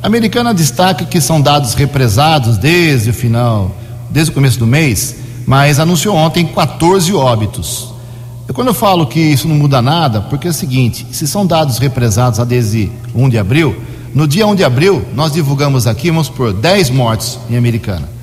a 0.02 0.06
americana 0.06 0.54
destaca 0.54 1.04
que 1.04 1.20
são 1.20 1.38
dados 1.38 1.74
represados 1.74 2.56
desde 2.56 3.10
o 3.10 3.12
final, 3.12 3.76
desde 4.08 4.30
o 4.30 4.34
começo 4.34 4.58
do 4.58 4.66
mês, 4.66 5.16
mas 5.46 5.78
anunciou 5.78 6.16
ontem 6.16 6.46
14 6.46 7.12
óbitos. 7.12 7.92
Quando 8.54 8.68
eu 8.68 8.74
falo 8.74 9.06
que 9.06 9.20
isso 9.20 9.46
não 9.46 9.54
muda 9.54 9.82
nada, 9.82 10.22
porque 10.22 10.46
é 10.46 10.50
o 10.50 10.54
seguinte: 10.54 11.06
se 11.12 11.26
são 11.26 11.46
dados 11.46 11.76
represados 11.76 12.38
desde 12.46 12.90
1 13.14 13.28
de 13.28 13.36
abril, 13.36 13.76
no 14.14 14.26
dia 14.26 14.46
1 14.46 14.54
de 14.54 14.64
abril 14.64 15.04
nós 15.14 15.30
divulgamos 15.30 15.86
aqui, 15.86 16.10
vamos 16.10 16.30
por 16.30 16.54
10 16.54 16.88
mortes 16.88 17.38
em 17.50 17.58
americana. 17.58 18.19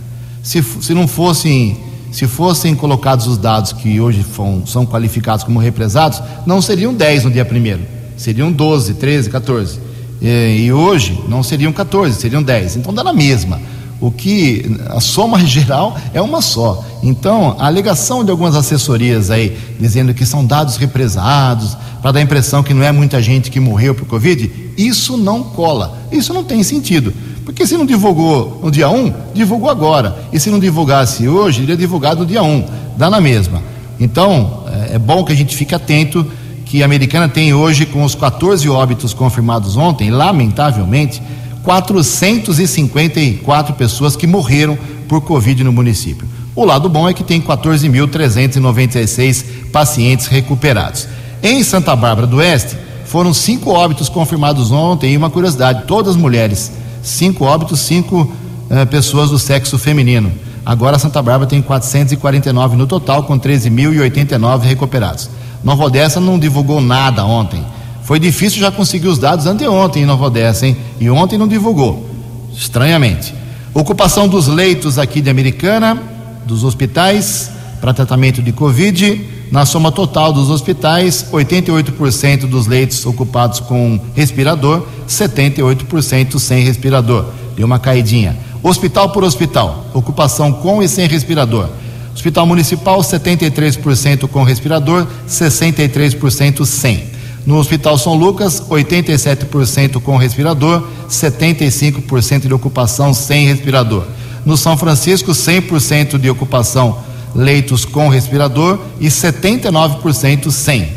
Se, 0.47 0.63
se 0.63 0.93
não 0.93 1.09
fossem 1.09 1.75
se 2.09 2.25
fossem 2.25 2.73
colocados 2.73 3.27
os 3.27 3.37
dados 3.37 3.73
que 3.73 3.99
hoje 3.99 4.25
são 4.65 4.85
qualificados 4.85 5.43
como 5.43 5.59
represados, 5.59 6.23
não 6.45 6.61
seriam 6.61 6.93
10 6.93 7.25
no 7.25 7.31
dia 7.31 7.43
primeiro, 7.43 7.81
seriam 8.15 8.49
12, 8.49 8.93
13, 8.93 9.29
14. 9.29 9.77
E, 10.21 10.67
e 10.67 10.71
hoje 10.71 11.21
não 11.27 11.43
seriam 11.43 11.73
14, 11.73 12.17
seriam 12.17 12.41
10. 12.41 12.77
Então 12.77 12.93
dá 12.93 13.03
na 13.03 13.11
mesma. 13.11 13.59
O 13.99 14.11
que 14.11 14.77
a 14.89 14.99
soma 14.99 15.39
geral 15.45 15.97
é 16.13 16.21
uma 16.21 16.41
só. 16.41 16.83
Então, 17.01 17.55
a 17.57 17.65
alegação 17.65 18.23
de 18.23 18.31
algumas 18.31 18.55
assessorias 18.55 19.31
aí, 19.31 19.57
dizendo 19.79 20.13
que 20.13 20.25
são 20.25 20.45
dados 20.45 20.77
represados, 20.77 21.77
para 22.01 22.11
dar 22.11 22.19
a 22.19 22.23
impressão 22.23 22.63
que 22.63 22.73
não 22.73 22.83
é 22.83 22.91
muita 22.91 23.21
gente 23.21 23.49
que 23.49 23.59
morreu 23.59 23.95
por 23.95 24.07
Covid, 24.07 24.51
isso 24.77 25.17
não 25.17 25.43
cola. 25.43 25.97
Isso 26.11 26.33
não 26.33 26.43
tem 26.43 26.61
sentido. 26.63 27.13
Porque 27.43 27.65
se 27.65 27.77
não 27.77 27.85
divulgou 27.85 28.59
no 28.63 28.69
dia 28.69 28.89
1, 28.89 29.13
divulgou 29.33 29.69
agora. 29.69 30.15
E 30.31 30.39
se 30.39 30.49
não 30.49 30.59
divulgasse 30.59 31.27
hoje, 31.27 31.63
iria 31.63 31.77
divulgar 31.77 32.15
no 32.15 32.25
dia 32.25 32.43
1. 32.43 32.65
Dá 32.97 33.09
na 33.09 33.19
mesma. 33.19 33.61
Então, 33.99 34.65
é, 34.67 34.95
é 34.95 34.99
bom 34.99 35.23
que 35.23 35.31
a 35.31 35.35
gente 35.35 35.55
fique 35.55 35.73
atento 35.73 36.25
que 36.65 36.81
a 36.81 36.85
americana 36.85 37.29
tem 37.29 37.53
hoje, 37.53 37.85
com 37.85 38.03
os 38.03 38.13
14 38.13 38.67
óbitos 38.67 39.13
confirmados 39.13 39.77
ontem, 39.77 40.09
lamentavelmente, 40.11 41.21
454 41.67 43.73
pessoas 43.73 44.15
que 44.15 44.25
morreram 44.25 44.77
por 45.05 45.19
Covid 45.19 45.65
no 45.65 45.73
município. 45.73 46.25
O 46.55 46.63
lado 46.63 46.87
bom 46.87 47.09
é 47.09 47.13
que 47.13 47.25
tem 47.25 47.41
14.396 47.41 49.43
pacientes 49.69 50.27
recuperados. 50.27 51.09
Em 51.43 51.61
Santa 51.61 51.93
Bárbara 51.93 52.25
do 52.25 52.37
Oeste, 52.37 52.77
foram 53.03 53.33
cinco 53.33 53.71
óbitos 53.71 54.07
confirmados 54.07 54.71
ontem 54.71 55.11
e 55.11 55.17
uma 55.17 55.29
curiosidade: 55.29 55.83
todas 55.85 56.15
mulheres. 56.15 56.71
Cinco 57.03 57.43
óbitos, 57.43 57.81
cinco 57.81 58.31
eh, 58.69 58.85
pessoas 58.85 59.29
do 59.29 59.37
sexo 59.37 59.77
feminino. 59.77 60.31
Agora 60.65 60.97
Santa 60.97 61.21
Bárbara 61.21 61.49
tem 61.49 61.61
449 61.61 62.77
no 62.77 62.87
total, 62.87 63.23
com 63.23 63.37
13.089 63.37 64.61
recuperados. 64.61 65.29
Nova 65.61 65.83
Odessa 65.83 66.21
não 66.21 66.39
divulgou 66.39 66.79
nada 66.79 67.25
ontem. 67.25 67.61
Foi 68.07 68.21
difícil 68.21 68.61
já 68.61 68.71
conseguir 68.71 69.09
os 69.09 69.19
dados 69.19 69.45
anteontem 69.47 70.03
em 70.03 70.05
Nova 70.05 70.27
Odessa, 70.27 70.65
hein? 70.65 70.77
E 70.97 71.09
ontem 71.09 71.37
não 71.37 71.45
divulgou. 71.45 72.09
Estranhamente. 72.55 73.35
Ocupação 73.73 74.29
dos 74.29 74.47
leitos 74.47 74.97
aqui 74.97 75.19
de 75.19 75.29
Americana, 75.29 76.01
dos 76.45 76.63
hospitais, 76.63 77.51
para 77.81 77.93
tratamento 77.93 78.41
de 78.41 78.53
Covid. 78.53 79.25
Na 79.51 79.65
soma 79.65 79.91
total 79.91 80.31
dos 80.31 80.49
hospitais, 80.49 81.25
88% 81.33 82.47
dos 82.47 82.65
leitos 82.65 83.05
ocupados 83.05 83.59
com 83.59 83.99
respirador, 84.15 84.87
78% 85.05 86.39
sem 86.39 86.63
respirador. 86.63 87.25
Deu 87.57 87.65
uma 87.65 87.77
caidinha. 87.77 88.37
Hospital 88.63 89.09
por 89.09 89.25
hospital, 89.25 89.85
ocupação 89.93 90.53
com 90.53 90.81
e 90.81 90.87
sem 90.87 91.09
respirador. 91.09 91.67
Hospital 92.15 92.45
Municipal, 92.45 93.01
73% 93.01 94.29
com 94.29 94.43
respirador, 94.43 95.05
63% 95.27 96.65
sem. 96.65 97.16
No 97.47 97.55
Hospital 97.55 97.97
São 97.97 98.13
Lucas, 98.13 98.61
87% 98.61 100.01
com 100.01 100.17
respirador, 100.17 100.85
75% 101.09 102.41
de 102.45 102.53
ocupação 102.53 103.13
sem 103.13 103.47
respirador. 103.47 104.03
No 104.45 104.57
São 104.57 104.75
Francisco, 104.75 105.31
100% 105.31 106.17
de 106.17 106.29
ocupação 106.29 106.99
leitos 107.33 107.85
com 107.85 108.09
respirador 108.09 108.79
e 108.99 109.07
79% 109.07 110.51
sem. 110.51 110.89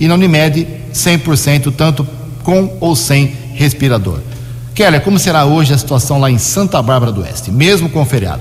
E 0.00 0.08
na 0.08 0.14
Unimed, 0.14 0.66
100% 0.94 1.70
tanto 1.76 2.08
com 2.42 2.78
ou 2.80 2.96
sem 2.96 3.36
respirador. 3.52 4.20
Keller, 4.74 5.02
como 5.02 5.18
será 5.18 5.44
hoje 5.44 5.74
a 5.74 5.78
situação 5.78 6.18
lá 6.18 6.30
em 6.30 6.38
Santa 6.38 6.80
Bárbara 6.80 7.12
do 7.12 7.20
Oeste, 7.20 7.50
mesmo 7.50 7.90
com 7.90 8.06
feriado? 8.06 8.40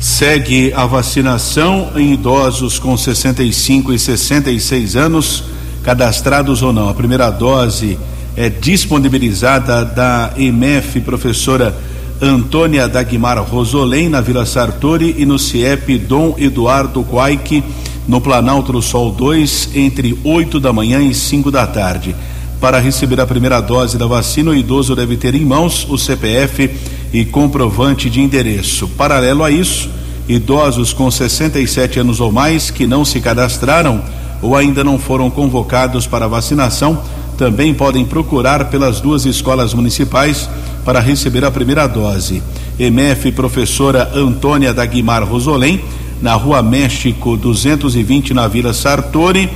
Segue 0.00 0.72
a 0.72 0.86
vacinação 0.86 1.92
em 1.94 2.14
idosos 2.14 2.78
com 2.78 2.96
65 2.96 3.92
e 3.92 3.98
66 3.98 4.96
anos, 4.96 5.44
cadastrados 5.86 6.62
ou 6.62 6.72
não. 6.72 6.88
A 6.88 6.94
primeira 6.94 7.30
dose 7.30 7.96
é 8.36 8.50
disponibilizada 8.50 9.84
da 9.84 10.32
EMF, 10.36 11.00
professora 11.02 11.72
Antônia 12.20 12.88
Dagmar 12.88 13.40
Rosolém, 13.40 14.08
na 14.08 14.20
Vila 14.20 14.44
Sartori, 14.44 15.14
e 15.16 15.24
no 15.24 15.38
CIEP 15.38 15.96
Dom 15.98 16.34
Eduardo 16.38 17.04
Quaique, 17.04 17.62
no 18.08 18.20
Planalto 18.20 18.72
do 18.72 18.82
Sol 18.82 19.12
2, 19.12 19.70
entre 19.76 20.18
8 20.24 20.58
da 20.58 20.72
manhã 20.72 21.00
e 21.00 21.14
5 21.14 21.52
da 21.52 21.64
tarde. 21.68 22.16
Para 22.60 22.80
receber 22.80 23.20
a 23.20 23.26
primeira 23.26 23.60
dose 23.60 23.96
da 23.96 24.08
vacina, 24.08 24.50
o 24.50 24.56
idoso 24.56 24.96
deve 24.96 25.16
ter 25.16 25.36
em 25.36 25.44
mãos 25.44 25.86
o 25.88 25.96
CPF 25.96 26.68
e 27.12 27.24
comprovante 27.24 28.10
de 28.10 28.20
endereço. 28.20 28.88
Paralelo 28.88 29.44
a 29.44 29.52
isso, 29.52 29.88
idosos 30.28 30.92
com 30.92 31.08
67 31.08 32.00
anos 32.00 32.18
ou 32.18 32.32
mais 32.32 32.72
que 32.72 32.88
não 32.88 33.04
se 33.04 33.20
cadastraram 33.20 34.02
ou 34.46 34.56
ainda 34.56 34.84
não 34.84 34.96
foram 34.96 35.28
convocados 35.28 36.06
para 36.06 36.28
vacinação 36.28 37.02
também 37.36 37.74
podem 37.74 38.04
procurar 38.04 38.70
pelas 38.70 39.00
duas 39.00 39.26
escolas 39.26 39.74
municipais 39.74 40.48
para 40.84 41.00
receber 41.00 41.44
a 41.44 41.50
primeira 41.50 41.86
dose. 41.86 42.42
MF 42.78 43.32
professora 43.32 44.10
Antônia 44.14 44.72
Dagmar 44.72 45.24
Rosolém, 45.24 45.80
na 46.22 46.34
Rua 46.34 46.62
México 46.62 47.36
220, 47.36 48.32
na 48.32 48.48
Vila 48.48 48.72
Sartori, 48.72 49.50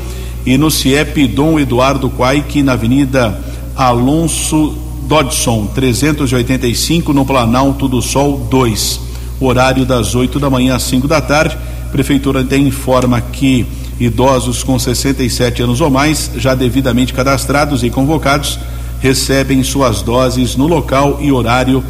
e 0.44 0.58
no 0.58 0.70
CIEP 0.70 1.26
Dom 1.28 1.58
Eduardo 1.58 2.10
Quaique, 2.10 2.62
na 2.62 2.72
Avenida 2.72 3.40
Alonso 3.76 4.74
Dodson, 5.06 5.66
385, 5.74 7.12
no 7.12 7.24
Planalto 7.24 7.88
do 7.88 8.02
Sol 8.02 8.46
2. 8.50 9.00
Horário 9.40 9.86
das 9.86 10.14
8 10.14 10.38
da 10.38 10.50
manhã 10.50 10.74
às 10.74 10.82
5 10.82 11.08
da 11.08 11.20
tarde. 11.20 11.56
Prefeitura 11.92 12.40
até 12.40 12.58
informa 12.58 13.20
que 13.20 13.66
idosos 14.00 14.64
com 14.64 14.78
67 14.78 15.62
anos 15.62 15.80
ou 15.80 15.90
mais, 15.90 16.30
já 16.36 16.54
devidamente 16.54 17.12
cadastrados 17.12 17.84
e 17.84 17.90
convocados, 17.90 18.58
recebem 19.00 19.62
suas 19.62 20.02
doses 20.02 20.56
no 20.56 20.66
local 20.66 21.18
e 21.20 21.30
horário 21.30 21.84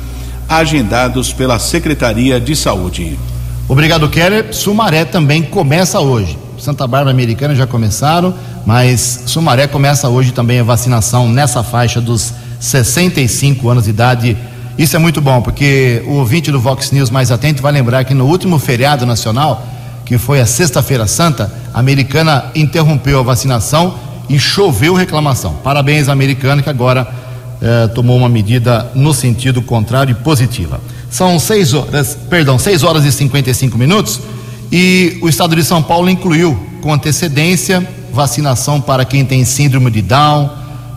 agendados 0.49 1.33
pela 1.33 1.59
Secretaria 1.61 2.41
de 2.41 2.57
Saúde. 2.57 3.17
Obrigado, 3.69 4.09
Keller. 4.09 4.53
Sumaré 4.53 5.05
também 5.05 5.43
começa 5.43 6.01
hoje. 6.01 6.37
Santa 6.59 6.87
Bárbara 6.87 7.13
Americana 7.13 7.55
já 7.55 7.67
começaram, 7.67 8.35
mas 8.67 9.23
Sumaré 9.27 9.67
começa 9.67 10.09
hoje 10.09 10.33
também 10.33 10.59
a 10.59 10.65
vacinação 10.65 11.29
nessa 11.29 11.63
faixa 11.63 12.01
dos 12.01 12.35
65 12.59 13.69
anos 13.69 13.85
de 13.85 13.91
idade. 13.91 14.37
Isso 14.77 14.97
é 14.97 14.99
muito 14.99 15.21
bom, 15.21 15.41
porque 15.41 16.03
o 16.07 16.15
ouvinte 16.15 16.51
do 16.51 16.61
Vox 16.61 16.91
News 16.91 17.11
mais 17.11 17.31
atento 17.31 17.63
vai 17.63 17.73
lembrar 17.73 18.05
que 18.05 18.13
no 18.13 18.27
último 18.27 18.59
feriado 18.59 19.07
nacional, 19.07 19.67
que 20.11 20.19
foi 20.19 20.41
a 20.41 20.45
Sexta-feira 20.45 21.07
Santa, 21.07 21.49
a 21.73 21.79
americana 21.79 22.47
interrompeu 22.53 23.21
a 23.21 23.23
vacinação 23.23 23.95
e 24.29 24.41
choveu 24.41 24.93
reclamação. 24.93 25.55
Parabéns 25.63 26.09
à 26.09 26.13
americana 26.13 26.61
que 26.61 26.69
agora 26.69 27.07
eh, 27.63 27.87
tomou 27.95 28.17
uma 28.17 28.29
medida 28.29 28.91
no 28.93 29.15
sentido 29.15 29.63
contrário 29.63 30.11
e 30.11 30.15
positiva. 30.17 30.81
São 31.09 31.39
seis 31.39 31.73
horas, 31.73 32.19
perdão, 32.29 32.59
seis 32.59 32.83
horas 32.83 33.05
e 33.05 33.13
55 33.13 33.79
minutos 33.79 34.21
e 34.73 35.17
o 35.23 35.29
estado 35.29 35.55
de 35.55 35.63
São 35.63 35.81
Paulo 35.81 36.11
incluiu 36.11 36.59
com 36.83 36.93
antecedência 36.93 37.89
vacinação 38.13 38.81
para 38.81 39.05
quem 39.05 39.25
tem 39.25 39.45
síndrome 39.45 39.93
de 39.93 40.03
Down, 40.03 40.51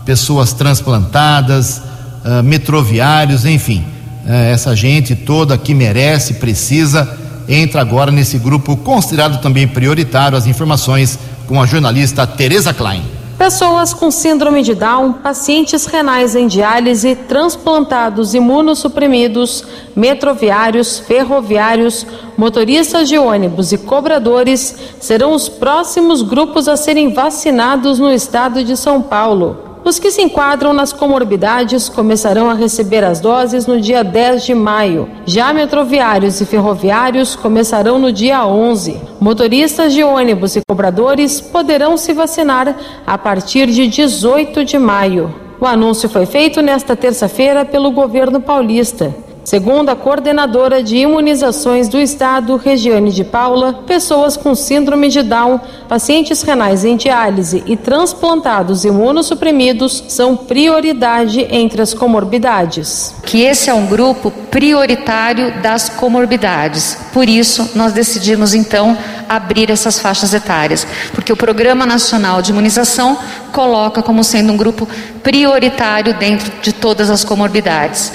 pessoas 0.04 0.52
transplantadas, 0.52 1.78
uh, 1.78 2.42
metroviários, 2.42 3.44
enfim, 3.44 3.84
uh, 4.26 4.32
essa 4.32 4.74
gente 4.74 5.14
toda 5.14 5.56
que 5.56 5.72
merece, 5.72 6.34
precisa, 6.34 7.22
entra 7.48 7.80
agora 7.80 8.10
nesse 8.10 8.38
grupo 8.38 8.76
considerado 8.76 9.40
também 9.40 9.66
prioritário. 9.66 10.36
As 10.36 10.46
informações 10.46 11.18
com 11.46 11.60
a 11.60 11.66
jornalista 11.66 12.26
Tereza 12.26 12.72
Klein. 12.72 13.02
Pessoas 13.36 13.92
com 13.92 14.10
síndrome 14.10 14.62
de 14.62 14.74
Down, 14.74 15.12
pacientes 15.14 15.86
renais 15.86 16.36
em 16.36 16.46
diálise, 16.46 17.16
transplantados 17.16 18.32
imunossuprimidos, 18.32 19.64
metroviários, 19.94 21.00
ferroviários, 21.00 22.06
motoristas 22.36 23.08
de 23.08 23.18
ônibus 23.18 23.72
e 23.72 23.78
cobradores 23.78 24.76
serão 25.00 25.32
os 25.32 25.48
próximos 25.48 26.22
grupos 26.22 26.68
a 26.68 26.76
serem 26.76 27.12
vacinados 27.12 27.98
no 27.98 28.10
estado 28.10 28.64
de 28.64 28.76
São 28.76 29.02
Paulo. 29.02 29.73
Os 29.84 29.98
que 29.98 30.10
se 30.10 30.22
enquadram 30.22 30.72
nas 30.72 30.94
comorbidades 30.94 31.90
começarão 31.90 32.48
a 32.48 32.54
receber 32.54 33.04
as 33.04 33.20
doses 33.20 33.66
no 33.66 33.78
dia 33.78 34.02
10 34.02 34.46
de 34.46 34.54
maio. 34.54 35.10
Já 35.26 35.52
metroviários 35.52 36.40
e 36.40 36.46
ferroviários 36.46 37.36
começarão 37.36 37.98
no 37.98 38.10
dia 38.10 38.46
11. 38.46 38.98
Motoristas 39.20 39.92
de 39.92 40.02
ônibus 40.02 40.56
e 40.56 40.62
cobradores 40.66 41.38
poderão 41.38 41.98
se 41.98 42.14
vacinar 42.14 42.74
a 43.06 43.18
partir 43.18 43.66
de 43.66 43.86
18 43.86 44.64
de 44.64 44.78
maio. 44.78 45.34
O 45.60 45.66
anúncio 45.66 46.08
foi 46.08 46.24
feito 46.24 46.62
nesta 46.62 46.96
terça-feira 46.96 47.62
pelo 47.62 47.90
governo 47.90 48.40
paulista. 48.40 49.14
Segundo 49.44 49.90
a 49.90 49.94
coordenadora 49.94 50.82
de 50.82 50.96
imunizações 50.96 51.86
do 51.86 52.00
estado, 52.00 52.56
Regiane 52.56 53.12
de 53.12 53.22
Paula, 53.22 53.74
pessoas 53.86 54.38
com 54.38 54.54
síndrome 54.54 55.08
de 55.08 55.22
Down, 55.22 55.60
pacientes 55.86 56.40
renais 56.40 56.82
em 56.82 56.96
diálise 56.96 57.62
e 57.66 57.76
transplantados 57.76 58.86
imunossuprimidos 58.86 60.04
são 60.08 60.34
prioridade 60.34 61.46
entre 61.50 61.82
as 61.82 61.92
comorbidades. 61.92 63.14
Que 63.22 63.42
esse 63.42 63.68
é 63.68 63.74
um 63.74 63.84
grupo 63.84 64.30
prioritário 64.50 65.60
das 65.60 65.90
comorbidades. 65.90 66.96
Por 67.12 67.28
isso, 67.28 67.72
nós 67.74 67.92
decidimos 67.92 68.54
então 68.54 68.96
abrir 69.28 69.70
essas 69.70 69.98
faixas 69.98 70.32
etárias, 70.32 70.86
porque 71.12 71.32
o 71.32 71.36
Programa 71.36 71.84
Nacional 71.84 72.40
de 72.40 72.50
Imunização 72.50 73.18
coloca 73.52 74.02
como 74.02 74.24
sendo 74.24 74.54
um 74.54 74.56
grupo 74.56 74.88
prioritário 75.22 76.14
dentro 76.14 76.50
de 76.62 76.72
todas 76.72 77.10
as 77.10 77.24
comorbidades. 77.24 78.10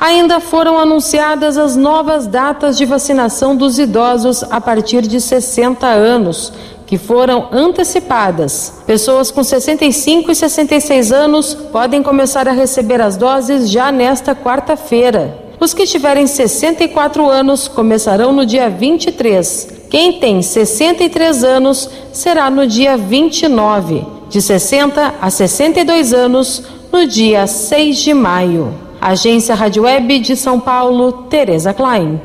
Ainda 0.00 0.40
foram 0.40 0.78
anunciadas 0.78 1.58
as 1.58 1.76
novas 1.76 2.26
datas 2.26 2.78
de 2.78 2.86
vacinação 2.86 3.54
dos 3.54 3.78
idosos 3.78 4.42
a 4.44 4.58
partir 4.58 5.02
de 5.02 5.20
60 5.20 5.86
anos, 5.86 6.50
que 6.86 6.96
foram 6.96 7.48
antecipadas. 7.52 8.80
Pessoas 8.86 9.30
com 9.30 9.44
65 9.44 10.32
e 10.32 10.34
66 10.34 11.12
anos 11.12 11.52
podem 11.52 12.02
começar 12.02 12.48
a 12.48 12.52
receber 12.52 12.98
as 13.02 13.18
doses 13.18 13.70
já 13.70 13.92
nesta 13.92 14.34
quarta-feira. 14.34 15.36
Os 15.60 15.74
que 15.74 15.86
tiverem 15.86 16.26
64 16.26 17.28
anos 17.28 17.68
começarão 17.68 18.32
no 18.32 18.46
dia 18.46 18.70
23. 18.70 19.68
Quem 19.90 20.14
tem 20.14 20.40
63 20.40 21.44
anos 21.44 21.90
será 22.10 22.48
no 22.48 22.66
dia 22.66 22.96
29. 22.96 24.06
De 24.30 24.40
60 24.40 25.16
a 25.20 25.28
62 25.28 26.14
anos, 26.14 26.62
no 26.90 27.06
dia 27.06 27.46
6 27.46 27.98
de 27.98 28.14
maio. 28.14 28.89
Agência 29.00 29.54
Rádio 29.54 29.84
Web 29.84 30.18
de 30.20 30.36
São 30.36 30.60
Paulo, 30.60 31.24
Tereza 31.30 31.72
Klein. 31.72 32.20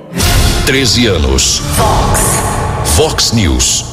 13 0.65 1.07
anos. 1.07 1.61
Fox. 1.75 2.95
Fox 2.95 3.31
News. 3.31 3.85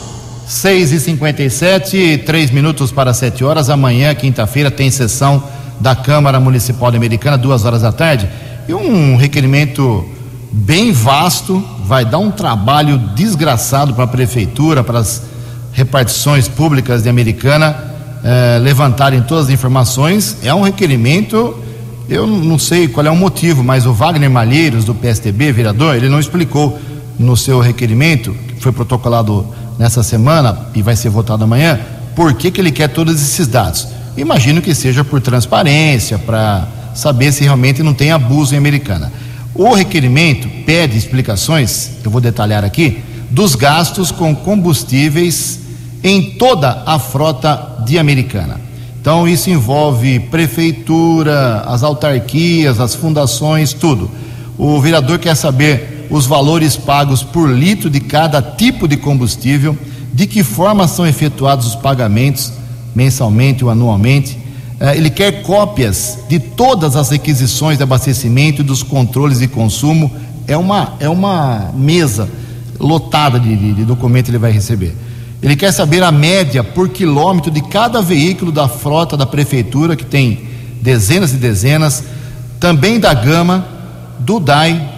6 0.49 0.92
e 0.92 1.01
57 1.01 2.23
três 2.27 2.51
minutos 2.51 2.90
para 2.90 3.14
7 3.14 3.45
horas. 3.45 3.71
Amanhã, 3.71 4.12
quinta-feira, 4.14 4.71
tem 4.71 4.90
sessão 4.90 5.42
da 5.79 5.95
Câmara 5.95 6.40
Municipal 6.40 6.88
Americana, 6.88 7.38
duas 7.38 7.64
horas 7.64 7.83
da 7.83 7.92
tarde. 7.92 8.29
E 8.68 8.75
um 8.75 9.16
requerimento 9.16 10.05
bem 10.51 10.90
vasto, 10.92 11.64
vai 11.85 12.05
dar 12.05 12.18
um 12.18 12.31
trabalho 12.31 12.99
desgraçado 13.14 13.95
para 13.95 14.05
a 14.05 14.09
prefeitura, 14.09 14.83
para 14.83 14.99
as 14.99 15.23
repartições 15.73 16.49
públicas 16.49 17.03
de 17.03 17.09
Americana 17.09 17.77
eh, 18.25 18.59
levantarem 18.61 19.23
todas 19.23 19.47
as 19.47 19.51
informações. 19.51 20.37
É 20.42 20.53
um 20.53 20.62
requerimento, 20.62 21.57
eu 22.09 22.27
não 22.27 22.59
sei 22.59 22.88
qual 22.88 23.07
é 23.07 23.11
o 23.11 23.17
motivo, 23.17 23.62
mas 23.62 23.87
o 23.87 23.93
Wagner 23.93 24.31
Malheiros, 24.31 24.85
do 24.85 24.95
PSTB, 24.95 25.53
vereador, 25.53 25.97
ele 25.97 26.09
não 26.09 26.21
explicou 26.21 26.79
no 27.19 27.37
seu 27.37 27.61
requerimento, 27.61 28.33
que 28.49 28.61
foi 28.61 28.73
protocolado 28.73 29.47
nessa 29.79 30.03
semana 30.03 30.67
e 30.75 30.83
vai 30.83 30.97
ser 30.97 31.09
votado 31.09 31.45
amanhã, 31.45 31.81
por 32.15 32.35
que, 32.35 32.51
que 32.51 32.61
ele 32.61 32.71
quer 32.71 32.88
todos 32.88 33.15
esses 33.15 33.47
dados. 33.47 33.88
Imagino 34.17 34.61
que 34.61 34.75
seja 34.75 35.03
por 35.05 35.21
transparência, 35.21 36.19
para 36.19 36.69
saber 36.95 37.33
se 37.33 37.45
realmente 37.45 37.83
não 37.83 37.95
tem 37.95 38.11
abuso 38.11 38.55
em 38.55 38.59
Americana. 38.59 39.12
O 39.55 39.75
requerimento 39.75 40.49
pede 40.65 40.97
explicações, 40.97 41.91
eu 42.05 42.11
vou 42.11 42.21
detalhar 42.21 42.65
aqui, 42.65 43.03
dos 43.31 43.55
gastos 43.55 44.11
com 44.11 44.35
combustíveis 44.35 45.61
em 46.03 46.33
toda 46.33 46.83
a 46.85 46.99
frota 46.99 47.79
de 47.87 47.99
Americana. 47.99 48.61
Então, 49.03 49.27
isso 49.27 49.51
envolve 49.51 50.21
prefeitura, 50.21 51.65
as 51.67 51.83
autarquias, 51.83 52.79
as 52.79 52.95
fundações, 52.95 53.73
tudo. 53.73 54.09
O 54.57 54.81
vereador 54.81 55.19
quer 55.19 55.35
saber 55.35 56.07
os 56.09 56.25
valores 56.25 56.77
pagos 56.77 57.21
por 57.21 57.51
litro 57.51 57.91
de 57.91 57.99
cada 57.99 58.41
tipo 58.41 58.87
de 58.87 58.97
combustível, 58.97 59.77
de 60.15 60.25
que 60.29 60.45
forma 60.45 60.87
são 60.87 61.05
efetuados 61.05 61.67
os 61.67 61.75
pagamentos, 61.75 62.53
mensalmente 62.95 63.65
ou 63.65 63.71
anualmente. 63.71 64.38
Eh, 64.79 64.97
ele 64.97 65.11
quer 65.11 65.43
cópias 65.43 66.21
de 66.29 66.38
todas 66.38 66.95
as 66.95 67.11
requisições 67.11 67.79
de 67.79 67.83
abastecimento 67.83 68.62
e 68.62 68.65
dos 68.65 68.85
controles 68.85 69.41
de 69.41 69.49
consumo. 69.49 70.12
É 70.47 70.57
uma, 70.57 70.95
é 71.01 71.09
uma 71.09 71.73
mesa 71.75 72.29
lotada 72.79 73.41
de, 73.41 73.57
de, 73.57 73.75
de 73.75 73.85
documentos 73.85 74.29
ele 74.29 74.38
vai 74.38 74.53
receber. 74.53 74.95
Ele 75.43 75.57
quer 75.57 75.73
saber 75.73 76.05
a 76.05 76.13
média 76.13 76.63
por 76.63 76.89
quilômetro 76.89 77.51
de 77.51 77.61
cada 77.63 78.01
veículo 78.01 78.53
da 78.53 78.69
frota 78.69 79.17
da 79.17 79.27
prefeitura, 79.27 79.97
que 79.97 80.05
tem 80.05 80.49
dezenas 80.81 81.33
e 81.33 81.37
dezenas, 81.37 82.05
também 82.61 83.01
da 83.01 83.13
Gama, 83.13 83.67
do 84.21 84.39
DAI, 84.39 84.89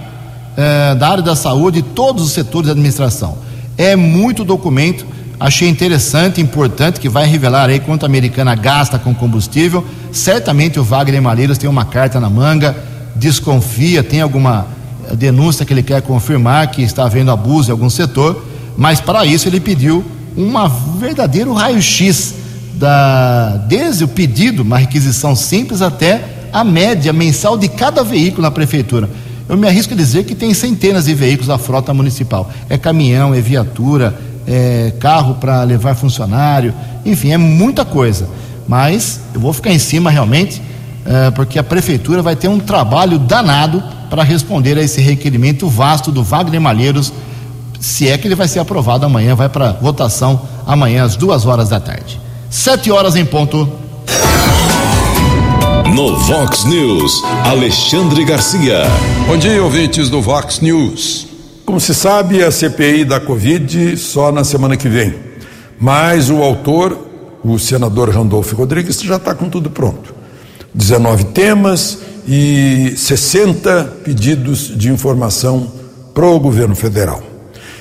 eh, 0.55 0.95
da 0.97 1.09
área 1.09 1.23
da 1.23 1.35
saúde 1.35 1.79
e 1.79 1.83
todos 1.83 2.23
os 2.23 2.33
setores 2.33 2.67
da 2.67 2.73
administração. 2.73 3.39
É 3.79 3.97
muito 3.97 4.45
documento, 4.45 5.07
achei 5.41 5.67
interessante, 5.67 6.43
importante, 6.43 7.01
que 7.01 7.09
vai 7.09 7.27
revelar 7.27 7.71
aí 7.71 7.81
quanto 7.81 8.03
a 8.03 8.07
americana 8.07 8.55
gasta 8.55 8.99
com 8.99 9.15
combustível. 9.15 9.83
Certamente 10.13 10.79
o 10.79 10.85
Wagner 10.85 11.23
Malheiros 11.23 11.57
tem 11.57 11.71
uma 11.71 11.87
carta 11.87 12.21
na 12.21 12.29
manga, 12.29 12.77
desconfia, 13.17 14.03
tem 14.03 14.21
alguma 14.21 14.67
denúncia 15.15 15.65
que 15.65 15.73
ele 15.73 15.83
quer 15.83 16.03
confirmar 16.03 16.71
que 16.71 16.83
está 16.83 17.07
havendo 17.07 17.31
abuso 17.31 17.71
em 17.71 17.73
algum 17.73 17.89
setor, 17.89 18.45
mas 18.77 19.01
para 19.01 19.25
isso 19.25 19.49
ele 19.49 19.59
pediu 19.59 20.05
um 20.37 20.53
verdadeiro 20.99 21.53
raio-x 21.53 22.35
da 22.75 23.65
desde 23.69 24.05
o 24.05 24.09
pedido, 24.09 24.63
uma 24.63 24.79
requisição 24.79 25.35
simples 25.37 25.81
até 25.81 26.49
a 26.53 26.63
média 26.63 27.13
mensal 27.13 27.57
de 27.57 27.69
cada 27.69 28.03
veículo 28.03 28.43
na 28.43 28.51
prefeitura. 28.51 29.09
Eu 29.49 29.57
me 29.57 29.67
arrisco 29.69 29.93
a 29.93 29.97
dizer 29.97 30.25
que 30.25 30.35
tem 30.35 30.55
centenas 30.55 31.05
de 31.05 31.15
veículos 31.15 31.49
da 31.49 31.59
frota 31.59 31.93
municipal. 31.93 32.51
É 32.69 32.79
caminhão, 32.79 33.35
é 33.35 33.41
viatura, 33.41 34.19
é 34.47 34.93
carro 34.99 35.35
para 35.35 35.63
levar 35.63 35.95
funcionário, 35.95 36.75
enfim, 37.05 37.31
é 37.31 37.37
muita 37.37 37.85
coisa. 37.85 38.29
Mas 38.67 39.21
eu 39.35 39.41
vou 39.41 39.53
ficar 39.53 39.73
em 39.73 39.79
cima 39.79 40.11
realmente, 40.11 40.63
é, 41.05 41.31
porque 41.31 41.59
a 41.59 41.63
prefeitura 41.63 42.23
vai 42.23 42.35
ter 42.35 42.49
um 42.49 42.59
trabalho 42.59 43.19
danado 43.19 43.83
para 44.09 44.23
responder 44.23 44.79
a 44.79 44.83
esse 44.83 45.01
requerimento 45.01 45.69
vasto 45.69 46.11
do 46.11 46.23
Wagner 46.23 46.61
Malheiros 46.61 47.13
se 47.85 48.09
é 48.09 48.17
que 48.17 48.27
ele 48.27 48.35
vai 48.35 48.49
ser 48.49 48.61
aprovado 48.61 49.05
amanhã, 49.05 49.35
vai 49.35 49.49
para 49.49 49.73
votação 49.73 50.41
amanhã 50.67 51.05
às 51.05 51.17
duas 51.17 51.45
horas 51.45 51.69
da 51.69 51.79
tarde. 51.79 52.19
Sete 52.49 52.91
horas 52.91 53.15
em 53.15 53.27
ponto. 53.27 53.69
No 55.95 56.17
Vox 56.21 56.65
News, 56.65 57.23
Alexandre 57.45 58.25
Garcia. 58.25 58.85
Bom 59.27 59.37
dia, 59.37 59.63
ouvintes 59.63 60.09
do 60.09 60.23
Vox 60.23 60.61
News. 60.61 61.27
Como 61.67 61.79
se 61.79 61.95
sabe, 61.95 62.43
a 62.43 62.51
CPI 62.51 63.05
da 63.05 63.21
Covid 63.21 63.99
só 63.99 64.33
na 64.33 64.45
semana 64.45 64.79
que 64.79 64.89
vem. 64.89 65.15
Mas 65.79 66.31
o 66.31 66.43
autor, 66.43 66.99
o 67.45 67.59
senador 67.59 68.09
Randolfo 68.09 68.57
Rodrigues, 68.57 68.99
já 69.03 69.17
está 69.17 69.35
com 69.35 69.51
tudo 69.51 69.69
pronto. 69.69 70.15
19 70.75 71.25
temas 71.25 71.99
e 72.27 72.95
60 72.97 73.85
pedidos 74.03 74.73
de 74.75 74.91
informação 74.91 75.71
para 76.15 76.27
o 76.27 76.41
governo 76.41 76.75
federal. 76.75 77.34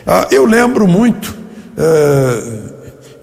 Ah, 0.06 0.28
eu 0.32 0.46
lembro 0.46 0.86
muito, 0.88 1.34
eh, 1.78 2.44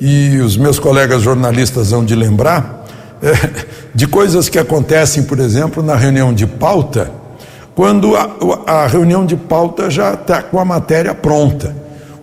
e 0.01 0.39
os 0.39 0.57
meus 0.57 0.79
colegas 0.79 1.23
jornalistas 1.23 1.91
vão 1.91 2.05
de 2.05 2.15
lembrar, 2.15 2.87
eh, 3.23 3.33
de 3.95 4.07
coisas 4.07 4.49
que 4.49 4.59
acontecem, 4.59 5.23
por 5.25 5.39
exemplo, 5.39 5.83
na 5.83 5.95
reunião 5.95 6.33
de 6.33 6.47
pauta, 6.47 7.11
quando 7.75 8.17
a, 8.17 8.31
a 8.67 8.87
reunião 8.87 9.27
de 9.27 9.37
pauta 9.37 9.91
já 9.91 10.15
está 10.15 10.43
com 10.43 10.59
a 10.59 10.65
matéria 10.65 11.15
pronta. 11.15 11.75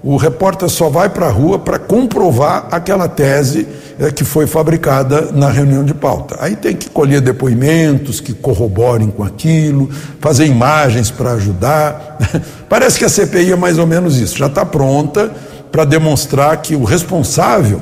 O 0.09 0.15
repórter 0.15 0.69
só 0.69 0.87
vai 0.87 1.09
para 1.09 1.25
a 1.25 1.29
rua 1.29 1.59
para 1.59 1.77
comprovar 1.77 2.69
aquela 2.71 3.09
tese 3.09 3.67
é, 3.99 4.09
que 4.09 4.23
foi 4.23 4.47
fabricada 4.47 5.33
na 5.33 5.49
reunião 5.49 5.83
de 5.83 5.93
pauta. 5.93 6.37
Aí 6.39 6.55
tem 6.55 6.73
que 6.73 6.89
colher 6.89 7.19
depoimentos 7.19 8.21
que 8.21 8.31
corroborem 8.31 9.09
com 9.09 9.21
aquilo, 9.21 9.89
fazer 10.21 10.45
imagens 10.45 11.11
para 11.11 11.33
ajudar. 11.33 12.17
Parece 12.69 12.97
que 12.97 13.03
a 13.03 13.09
CPI 13.09 13.51
é 13.51 13.55
mais 13.57 13.77
ou 13.77 13.85
menos 13.85 14.17
isso, 14.17 14.37
já 14.37 14.47
está 14.47 14.63
pronta 14.63 15.29
para 15.69 15.83
demonstrar 15.83 16.55
que 16.61 16.73
o 16.73 16.85
responsável 16.85 17.81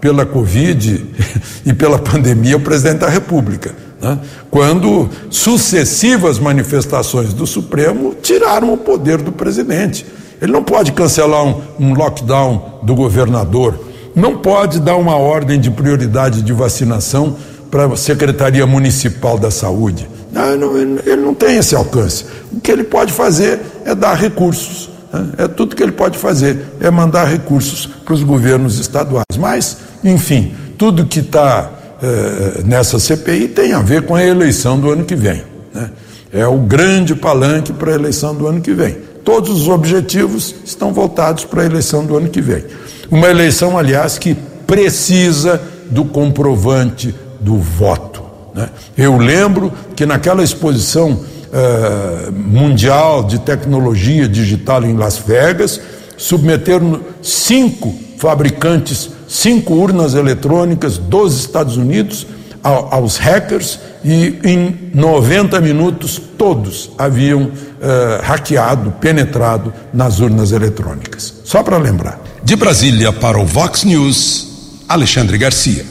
pela 0.00 0.24
Covid 0.24 1.04
e 1.66 1.74
pela 1.74 1.98
pandemia 1.98 2.54
é 2.54 2.56
o 2.56 2.60
presidente 2.60 3.00
da 3.00 3.10
República. 3.10 3.74
Né? 4.00 4.18
Quando 4.50 5.10
sucessivas 5.28 6.38
manifestações 6.38 7.34
do 7.34 7.46
Supremo 7.46 8.14
tiraram 8.22 8.72
o 8.72 8.78
poder 8.78 9.18
do 9.18 9.32
presidente. 9.32 10.16
Ele 10.40 10.52
não 10.52 10.62
pode 10.62 10.92
cancelar 10.92 11.44
um, 11.44 11.62
um 11.78 11.94
lockdown 11.94 12.80
do 12.82 12.94
governador 12.94 13.88
não 14.18 14.36
pode 14.36 14.80
dar 14.80 14.96
uma 14.96 15.16
ordem 15.16 15.60
de 15.60 15.70
prioridade 15.70 16.42
de 16.42 16.52
vacinação 16.52 17.36
para 17.70 17.86
a 17.86 17.96
Secretaria 17.96 18.66
Municipal 18.66 19.38
da 19.38 19.50
Saúde. 19.50 20.08
Não, 20.32 20.76
ele 20.76 21.22
não 21.22 21.34
tem 21.34 21.56
esse 21.56 21.74
alcance. 21.74 22.24
O 22.52 22.60
que 22.60 22.70
ele 22.70 22.84
pode 22.84 23.12
fazer 23.12 23.60
é 23.84 23.94
dar 23.94 24.14
recursos. 24.14 24.90
Né? 25.12 25.28
É 25.38 25.48
tudo 25.48 25.76
que 25.76 25.82
ele 25.82 25.92
pode 25.92 26.18
fazer, 26.18 26.58
é 26.80 26.90
mandar 26.90 27.26
recursos 27.26 27.86
para 27.86 28.12
os 28.12 28.22
governos 28.22 28.78
estaduais. 28.78 29.36
Mas, 29.38 29.78
enfim, 30.02 30.52
tudo 30.76 31.06
que 31.06 31.20
está 31.20 31.70
é, 32.02 32.62
nessa 32.64 32.98
CPI 32.98 33.48
tem 33.48 33.72
a 33.72 33.80
ver 33.80 34.02
com 34.02 34.14
a 34.14 34.24
eleição 34.24 34.80
do 34.80 34.90
ano 34.90 35.04
que 35.04 35.14
vem. 35.14 35.44
Né? 35.72 35.90
É 36.32 36.46
o 36.46 36.58
grande 36.58 37.14
palanque 37.14 37.72
para 37.72 37.92
a 37.92 37.94
eleição 37.94 38.34
do 38.34 38.46
ano 38.46 38.60
que 38.60 38.72
vem. 38.72 39.07
Todos 39.28 39.60
os 39.60 39.68
objetivos 39.68 40.54
estão 40.64 40.90
voltados 40.90 41.44
para 41.44 41.60
a 41.60 41.66
eleição 41.66 42.06
do 42.06 42.16
ano 42.16 42.30
que 42.30 42.40
vem. 42.40 42.64
Uma 43.10 43.28
eleição, 43.28 43.76
aliás, 43.76 44.16
que 44.16 44.34
precisa 44.66 45.60
do 45.90 46.02
comprovante 46.02 47.14
do 47.38 47.58
voto. 47.58 48.22
Né? 48.54 48.70
Eu 48.96 49.18
lembro 49.18 49.70
que 49.94 50.06
naquela 50.06 50.42
exposição 50.42 51.20
eh, 51.52 52.30
mundial 52.30 53.22
de 53.22 53.38
tecnologia 53.40 54.26
digital 54.26 54.82
em 54.82 54.96
Las 54.96 55.18
Vegas, 55.18 55.78
submeteram 56.16 56.98
cinco 57.20 57.94
fabricantes, 58.16 59.10
cinco 59.28 59.74
urnas 59.74 60.14
eletrônicas 60.14 60.96
dos 60.96 61.38
Estados 61.38 61.76
Unidos 61.76 62.26
aos 62.62 63.16
hackers 63.16 63.78
e 64.04 64.38
em 64.44 64.90
90 64.94 65.60
minutos 65.60 66.20
todos 66.36 66.90
haviam 66.98 67.42
uh, 67.42 68.22
hackeado, 68.22 68.92
penetrado 69.00 69.72
nas 69.92 70.20
urnas 70.20 70.52
eletrônicas. 70.52 71.34
Só 71.44 71.62
para 71.62 71.78
lembrar. 71.78 72.20
De 72.42 72.56
Brasília 72.56 73.12
para 73.12 73.38
o 73.38 73.44
Vox 73.44 73.84
News, 73.84 74.82
Alexandre 74.88 75.36
Garcia. 75.36 75.84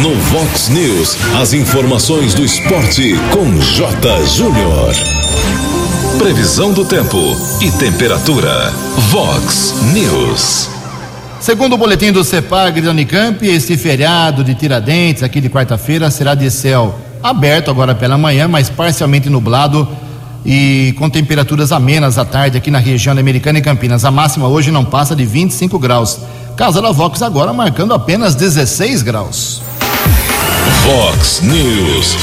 No 0.00 0.14
Vox 0.14 0.68
News, 0.68 1.16
as 1.40 1.52
informações 1.52 2.32
do 2.32 2.44
esporte 2.44 3.14
com 3.32 3.58
J. 3.60 4.24
Júnior. 4.26 4.94
Previsão 6.18 6.72
do 6.72 6.84
tempo 6.84 7.18
e 7.60 7.70
temperatura. 7.72 8.72
Vox 9.10 9.74
News. 9.92 10.77
Segundo 11.40 11.74
o 11.74 11.78
boletim 11.78 12.10
do 12.10 12.24
CEPAG 12.24 12.80
da 12.80 12.90
Unicamp, 12.90 13.46
esse 13.46 13.76
feriado 13.76 14.42
de 14.42 14.54
Tiradentes, 14.54 15.22
aqui 15.22 15.40
de 15.40 15.48
quarta-feira, 15.48 16.10
será 16.10 16.34
de 16.34 16.50
céu 16.50 16.98
aberto 17.22 17.70
agora 17.70 17.94
pela 17.94 18.18
manhã, 18.18 18.48
mas 18.48 18.68
parcialmente 18.68 19.30
nublado 19.30 19.88
e 20.44 20.94
com 20.98 21.08
temperaturas 21.08 21.72
amenas 21.72 22.18
à 22.18 22.24
tarde 22.24 22.58
aqui 22.58 22.70
na 22.70 22.78
região 22.78 23.16
Americana 23.16 23.58
e 23.58 23.62
Campinas. 23.62 24.04
A 24.04 24.10
máxima 24.10 24.48
hoje 24.48 24.70
não 24.70 24.84
passa 24.84 25.14
de 25.14 25.24
25 25.24 25.78
graus. 25.78 26.18
Casa 26.56 26.82
da 26.82 26.90
Vox 26.90 27.22
agora 27.22 27.52
marcando 27.52 27.94
apenas 27.94 28.34
16 28.34 29.02
graus. 29.02 29.62
Vox 30.84 31.40
News. 31.42 32.16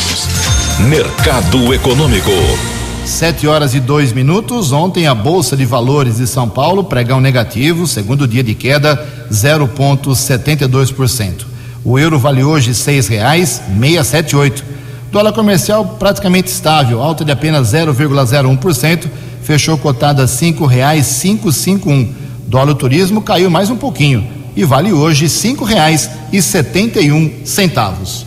Mercado 0.79 1.73
Econômico. 1.73 2.74
Sete 3.05 3.47
horas 3.47 3.75
e 3.75 3.79
dois 3.79 4.11
minutos. 4.11 4.71
Ontem 4.71 5.05
a 5.05 5.13
Bolsa 5.13 5.55
de 5.55 5.63
Valores 5.63 6.17
de 6.17 6.25
São 6.25 6.49
Paulo, 6.49 6.83
pregão 6.83 7.21
negativo, 7.21 7.85
segundo 7.85 8.27
dia 8.27 8.43
de 8.43 8.55
queda, 8.55 9.07
0,72%. 9.31 11.45
O 11.83 11.99
euro 11.99 12.17
vale 12.17 12.43
hoje 12.43 12.73
seis 12.73 13.07
reais 13.07 13.61
meia 13.69 14.03
sete 14.03 14.35
oito. 14.35 14.65
Dólar 15.11 15.33
comercial 15.33 15.97
praticamente 15.99 16.49
estável, 16.49 16.99
alta 17.01 17.23
de 17.23 17.31
apenas 17.31 17.71
0,01%, 17.71 19.05
fechou 19.43 19.77
cotada 19.77 20.25
cinco 20.25 20.65
reais 20.65 21.05
cinco 21.05 21.51
cinco 21.51 21.91
um. 21.91 22.11
Dólar 22.47 22.73
turismo 22.73 23.21
caiu 23.21 23.51
mais 23.51 23.69
um 23.69 23.77
pouquinho 23.77 24.27
e 24.55 24.65
vale 24.65 24.91
hoje 24.91 25.29
cinco 25.29 25.63
reais 25.63 26.09
e 26.33 26.41
setenta 26.41 26.99
e 26.99 27.11
um 27.11 27.31
centavos. 27.45 28.25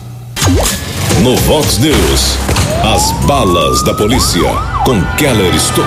No 1.17 1.35
Vox 1.35 1.77
News, 1.79 2.37
as 2.81 3.11
balas 3.25 3.83
da 3.83 3.93
polícia 3.93 4.49
com 4.85 5.01
Keller 5.17 5.53
Estocou. 5.53 5.85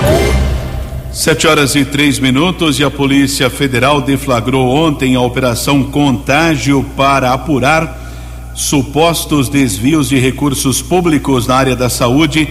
Sete 1.11 1.47
horas 1.47 1.75
e 1.75 1.87
três 1.87 2.19
minutos 2.19 2.79
e 2.79 2.85
a 2.85 2.91
Polícia 2.91 3.49
Federal 3.49 4.03
deflagrou 4.03 4.69
ontem 4.69 5.15
a 5.15 5.23
Operação 5.23 5.85
Contágio 5.85 6.85
para 6.95 7.33
apurar 7.33 8.53
supostos 8.55 9.49
desvios 9.49 10.11
de 10.11 10.19
recursos 10.19 10.83
públicos 10.83 11.47
na 11.47 11.55
área 11.55 11.75
da 11.75 11.89
saúde 11.89 12.47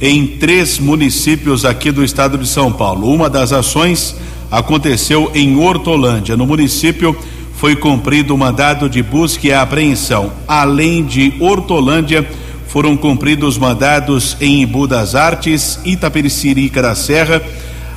em 0.00 0.26
três 0.26 0.80
municípios 0.80 1.64
aqui 1.64 1.92
do 1.92 2.02
estado 2.02 2.36
de 2.36 2.48
São 2.48 2.72
Paulo. 2.72 3.14
Uma 3.14 3.30
das 3.30 3.52
ações 3.52 4.16
aconteceu 4.50 5.30
em 5.34 5.56
Hortolândia, 5.56 6.36
no 6.36 6.46
município 6.46 7.16
foi 7.64 7.74
cumprido 7.74 8.34
o 8.34 8.36
mandado 8.36 8.90
de 8.90 9.02
busca 9.02 9.46
e 9.46 9.50
apreensão. 9.50 10.30
Além 10.46 11.02
de 11.02 11.32
Hortolândia, 11.40 12.22
foram 12.68 12.94
cumpridos 12.94 13.56
mandados 13.56 14.36
em 14.38 14.60
Embu 14.60 14.86
das 14.86 15.14
Artes, 15.14 15.80
Itapecerica 15.82 16.82
da 16.82 16.94
Serra. 16.94 17.40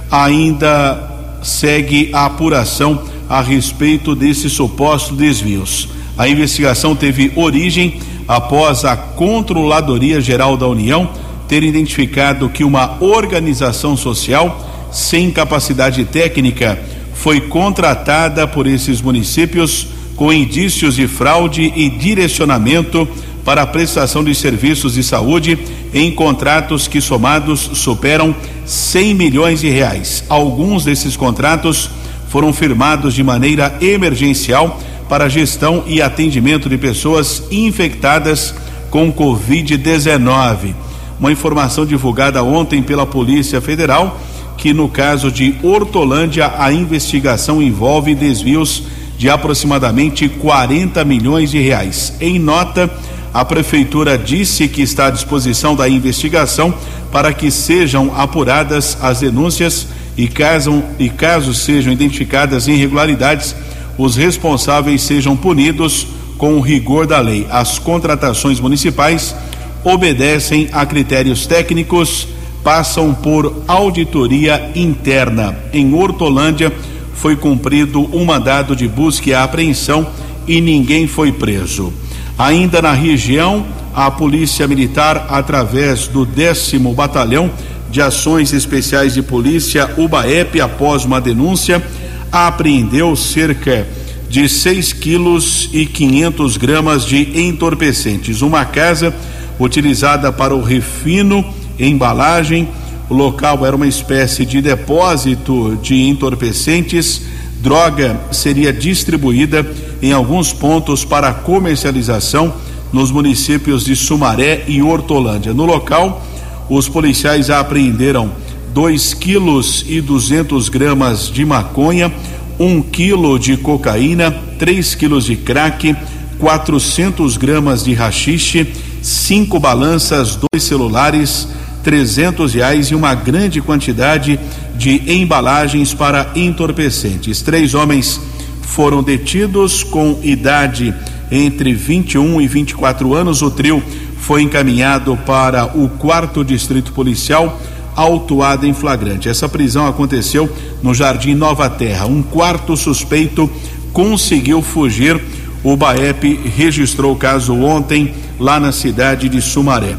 Ainda 0.10 1.12
segue 1.44 2.10
a 2.14 2.28
apuração 2.28 3.02
a 3.28 3.42
respeito 3.42 4.16
desses 4.16 4.54
supostos 4.54 5.18
desvios. 5.18 5.90
A 6.18 6.30
investigação 6.30 6.96
teve 6.96 7.34
origem 7.36 8.00
após 8.26 8.86
a 8.86 8.96
Controladoria 8.96 10.22
Geral 10.22 10.56
da 10.56 10.66
União 10.66 11.10
ter 11.46 11.62
identificado 11.62 12.48
que 12.48 12.64
uma 12.64 13.04
organização 13.04 13.98
social 13.98 14.66
sem 14.94 15.30
capacidade 15.30 16.06
técnica 16.06 16.80
foi 17.18 17.42
contratada 17.42 18.48
por 18.48 18.68
esses 18.68 19.02
municípios 19.02 19.88
com 20.16 20.32
indícios 20.32 20.96
de 20.96 21.08
fraude 21.08 21.74
e 21.76 21.90
direcionamento 21.90 23.08
para 23.44 23.62
a 23.62 23.68
prestação 23.68 24.24
de 24.24 24.36
serviços 24.36 24.94
de 24.94 25.04
saúde 25.04 25.58
em 25.94 26.12
contratos 26.12 26.88
que 26.88 27.00
somados 27.00 27.60
superam 27.74 28.36
100 28.66 29.14
milhões 29.14 29.62
de 29.62 29.70
reais. 29.70 30.24
Alguns 30.28 30.84
desses 30.84 31.16
contratos 31.16 31.90
foram 32.30 32.52
firmados 32.52 33.14
de 33.14 33.24
maneira 33.24 33.76
emergencial 33.80 34.80
para 35.08 35.30
gestão 35.30 35.84
e 35.88 36.02
atendimento 36.02 36.68
de 36.68 36.78
pessoas 36.78 37.44
infectadas 37.50 38.54
com 38.90 39.12
Covid-19. 39.12 40.74
Uma 41.20 41.32
informação 41.32 41.86
divulgada 41.86 42.44
ontem 42.44 42.84
pela 42.84 43.06
Polícia 43.06 43.62
Federal 43.62 44.20
que 44.58 44.74
no 44.74 44.90
caso 44.90 45.32
de 45.32 45.56
Hortolândia 45.62 46.54
a 46.58 46.74
investigação 46.74 47.62
envolve 47.62 48.16
desvios 48.16 48.84
de 49.18 49.30
aproximadamente 49.30 50.28
40 50.28 51.04
milhões 51.06 51.52
de 51.52 51.60
reais. 51.60 52.14
Em 52.20 52.38
nota, 52.38 52.90
a 53.34 53.46
prefeitura 53.46 54.18
disse 54.18 54.68
que 54.68 54.82
está 54.82 55.08
à 55.08 55.10
disposição 55.12 55.76
da 55.76 55.88
investigação 55.88 56.74
para 57.12 57.32
que 57.34 57.52
sejam 57.52 58.12
apuradas 58.16 58.98
as 59.02 59.20
denúncias 59.20 59.88
e 60.18 60.28
caso, 60.28 60.84
e 60.98 61.10
caso 61.10 61.54
sejam 61.54 61.94
identificadas 61.94 62.68
irregularidades, 62.68 63.56
os 63.98 64.16
responsáveis 64.16 65.04
sejam 65.04 65.36
punidos 65.36 66.08
com 66.38 66.56
o 66.56 66.62
rigor 66.62 67.06
da 67.06 67.20
lei. 67.20 67.46
As 67.50 67.80
contratações 67.80 68.60
municipais 68.60 69.36
obedecem 69.84 70.70
a 70.72 70.86
critérios 70.86 71.46
técnicos 71.46 72.28
passam 72.68 73.14
por 73.14 73.64
auditoria 73.66 74.72
interna. 74.76 75.58
Em 75.72 75.94
Hortolândia 75.94 76.70
foi 77.14 77.38
cumprido 77.38 78.02
um 78.14 78.26
mandado 78.26 78.76
de 78.76 78.90
busca 78.90 79.30
e 79.30 79.34
apreensão 79.34 80.06
e 80.46 80.60
ninguém 80.60 81.08
foi 81.08 81.32
preso. 81.32 81.94
Ainda 82.38 82.82
na 82.82 82.92
região, 82.92 83.66
a 83.96 84.12
Polícia 84.12 84.68
Militar, 84.68 85.28
através 85.30 86.10
do 86.10 86.26
décimo 86.26 86.94
Batalhão 86.94 87.50
de 87.90 88.02
Ações 88.02 88.52
Especiais 88.52 89.14
de 89.14 89.22
Polícia, 89.22 89.90
UBAEP, 89.96 90.60
após 90.60 91.06
uma 91.06 91.22
denúncia, 91.22 91.82
apreendeu 92.30 93.16
cerca 93.16 93.88
de 94.28 94.50
6 94.50 94.92
quilos 94.92 95.70
e 95.72 95.86
500 95.86 96.58
gramas 96.58 97.06
de 97.06 97.40
entorpecentes. 97.40 98.42
Uma 98.42 98.66
casa 98.66 99.16
utilizada 99.58 100.34
para 100.34 100.54
o 100.54 100.62
refino 100.62 101.46
embalagem. 101.80 102.70
O 103.10 103.14
local 103.14 103.66
era 103.66 103.76
uma 103.76 103.88
espécie 103.88 104.46
de 104.46 104.62
depósito 104.62 105.78
de 105.82 105.96
entorpecentes. 106.08 107.22
Droga 107.62 108.20
seria 108.32 108.72
distribuída 108.72 109.66
em 110.02 110.12
alguns 110.12 110.54
pontos 110.54 111.04
para 111.04 111.34
comercialização 111.34 112.54
nos 112.92 113.12
municípios 113.12 113.84
de 113.86 113.96
Sumaré 113.96 114.64
e 114.68 114.82
Hortolândia. 114.82 115.54
No 115.54 115.66
local, 115.66 116.24
os 116.70 116.88
policiais 116.88 117.50
apreenderam 117.50 118.32
2 118.74 119.14
quilos 119.16 119.86
e 119.88 120.02
200 120.02 120.70
gramas 120.70 121.32
de 121.32 121.46
maconha, 121.46 122.12
1 122.60 122.66
um 122.66 122.82
quilo 122.82 123.40
de 123.40 123.58
cocaína, 123.58 124.32
3 124.60 124.96
quilos 124.96 125.26
de 125.26 125.36
crack, 125.36 125.96
400 126.40 127.38
gramas 127.38 127.84
de 127.84 127.94
rachixe, 127.94 128.68
cinco 129.02 129.60
balanças, 129.60 130.38
dois 130.52 130.64
celulares, 130.64 131.48
trezentos 131.88 132.54
reais 132.54 132.88
e 132.88 132.96
uma 132.96 133.16
grande 133.16 133.62
quantidade 133.62 134.38
de 134.76 135.10
embalagens 135.10 135.94
para 135.94 136.32
entorpecentes. 136.36 137.42
Três 137.42 137.74
homens 137.74 138.20
foram 138.62 139.02
detidos 139.02 139.84
com 139.84 140.20
idade 140.22 140.94
entre 141.32 141.74
21 141.74 142.42
e 142.42 142.48
24 142.48 143.14
anos. 143.14 143.42
O 143.42 143.50
trio 143.50 143.82
foi 144.20 144.42
encaminhado 144.42 145.16
para 145.26 145.78
o 145.78 145.88
quarto 145.88 146.44
distrito 146.44 146.92
policial 146.92 147.58
autuado 147.96 148.68
em 148.68 148.74
flagrante. 148.74 149.30
Essa 149.30 149.48
prisão 149.48 149.88
aconteceu 149.88 150.54
no 150.84 150.94
Jardim 150.94 151.36
Nova 151.36 151.70
Terra. 151.70 152.06
Um 152.06 152.22
quarto 152.22 152.76
suspeito 152.76 153.50
conseguiu 153.94 154.62
fugir. 154.62 155.18
O 155.64 155.78
BAEP 155.78 156.36
registrou 156.54 157.14
o 157.14 157.18
caso 157.18 157.56
ontem 157.56 158.14
lá 158.38 158.60
na 158.60 158.74
cidade 158.74 159.30
de 159.30 159.42
Sumaré. 159.42 159.96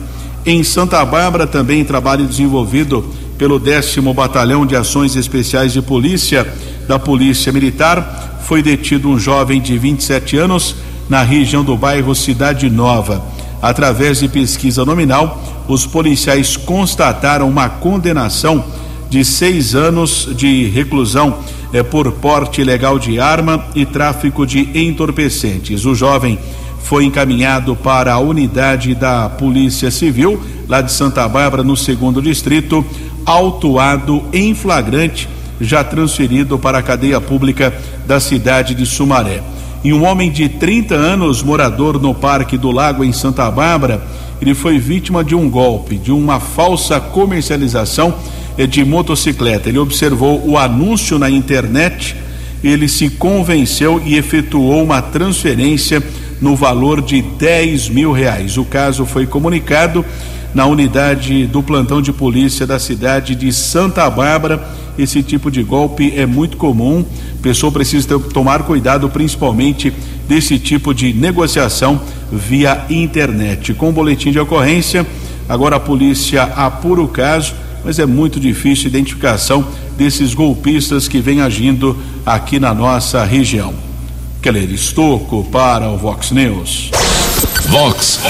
Em 0.48 0.64
Santa 0.64 1.04
Bárbara, 1.04 1.46
também 1.46 1.84
trabalho 1.84 2.26
desenvolvido 2.26 3.04
pelo 3.36 3.58
décimo 3.58 4.14
Batalhão 4.14 4.64
de 4.64 4.74
Ações 4.74 5.14
Especiais 5.14 5.74
de 5.74 5.82
Polícia 5.82 6.50
da 6.88 6.98
Polícia 6.98 7.52
Militar, 7.52 8.40
foi 8.44 8.62
detido 8.62 9.10
um 9.10 9.18
jovem 9.18 9.60
de 9.60 9.76
27 9.76 10.38
anos 10.38 10.76
na 11.06 11.22
região 11.22 11.62
do 11.62 11.76
bairro 11.76 12.14
Cidade 12.14 12.70
Nova. 12.70 13.22
Através 13.60 14.20
de 14.20 14.28
pesquisa 14.28 14.86
nominal, 14.86 15.38
os 15.68 15.84
policiais 15.84 16.56
constataram 16.56 17.46
uma 17.46 17.68
condenação 17.68 18.64
de 19.10 19.26
seis 19.26 19.74
anos 19.74 20.30
de 20.34 20.64
reclusão 20.68 21.40
eh, 21.74 21.82
por 21.82 22.10
porte 22.12 22.62
ilegal 22.62 22.98
de 22.98 23.20
arma 23.20 23.66
e 23.74 23.84
tráfico 23.84 24.46
de 24.46 24.70
entorpecentes. 24.74 25.84
O 25.84 25.94
jovem 25.94 26.38
foi 26.82 27.04
encaminhado 27.04 27.76
para 27.76 28.12
a 28.12 28.18
unidade 28.18 28.94
da 28.94 29.28
Polícia 29.28 29.90
Civil, 29.90 30.40
lá 30.68 30.80
de 30.80 30.92
Santa 30.92 31.28
Bárbara, 31.28 31.62
no 31.62 31.76
segundo 31.76 32.22
distrito, 32.22 32.84
autuado 33.26 34.24
em 34.32 34.54
flagrante, 34.54 35.28
já 35.60 35.84
transferido 35.84 36.58
para 36.58 36.78
a 36.78 36.82
cadeia 36.82 37.20
pública 37.20 37.74
da 38.06 38.20
cidade 38.20 38.74
de 38.74 38.86
Sumaré. 38.86 39.42
E 39.84 39.92
um 39.92 40.04
homem 40.04 40.30
de 40.30 40.48
30 40.48 40.94
anos, 40.94 41.42
morador 41.42 42.00
no 42.00 42.14
Parque 42.14 42.56
do 42.56 42.70
Lago, 42.70 43.04
em 43.04 43.12
Santa 43.12 43.50
Bárbara, 43.50 44.02
ele 44.40 44.54
foi 44.54 44.78
vítima 44.78 45.22
de 45.22 45.34
um 45.34 45.48
golpe, 45.48 45.96
de 45.96 46.10
uma 46.10 46.40
falsa 46.40 47.00
comercialização 47.00 48.14
de 48.68 48.84
motocicleta. 48.84 49.68
Ele 49.68 49.78
observou 49.78 50.42
o 50.48 50.56
anúncio 50.58 51.18
na 51.18 51.30
internet, 51.30 52.16
ele 52.62 52.88
se 52.88 53.10
convenceu 53.10 54.02
e 54.04 54.16
efetuou 54.16 54.82
uma 54.82 55.00
transferência 55.00 56.02
no 56.40 56.54
valor 56.54 57.00
de 57.00 57.22
10 57.22 57.88
mil 57.88 58.12
reais. 58.12 58.56
O 58.56 58.64
caso 58.64 59.04
foi 59.04 59.26
comunicado 59.26 60.04
na 60.54 60.66
unidade 60.66 61.46
do 61.46 61.62
plantão 61.62 62.00
de 62.00 62.12
polícia 62.12 62.66
da 62.66 62.78
cidade 62.78 63.34
de 63.34 63.52
Santa 63.52 64.08
Bárbara. 64.08 64.66
Esse 64.98 65.22
tipo 65.22 65.50
de 65.50 65.62
golpe 65.62 66.12
é 66.16 66.26
muito 66.26 66.56
comum. 66.56 67.04
A 67.38 67.42
pessoa 67.42 67.70
precisa 67.70 68.18
tomar 68.18 68.62
cuidado, 68.62 69.08
principalmente 69.08 69.92
desse 70.28 70.58
tipo 70.58 70.92
de 70.92 71.12
negociação 71.12 72.00
via 72.32 72.84
internet. 72.90 73.74
Com 73.74 73.92
boletim 73.92 74.32
de 74.32 74.38
ocorrência, 74.38 75.06
agora 75.48 75.76
a 75.76 75.80
polícia 75.80 76.42
apura 76.42 77.00
o 77.00 77.08
caso, 77.08 77.54
mas 77.84 77.98
é 77.98 78.06
muito 78.06 78.40
difícil 78.40 78.86
a 78.86 78.88
identificação 78.88 79.64
desses 79.96 80.34
golpistas 80.34 81.08
que 81.08 81.20
vêm 81.20 81.40
agindo 81.40 81.96
aqui 82.26 82.58
na 82.58 82.74
nossa 82.74 83.24
região. 83.24 83.87
Keller 84.40 84.70
Estocco 84.70 85.42
para 85.50 85.88
o 85.88 85.98
Vox 85.98 86.30
News. 86.30 86.90
Vox 87.66 88.20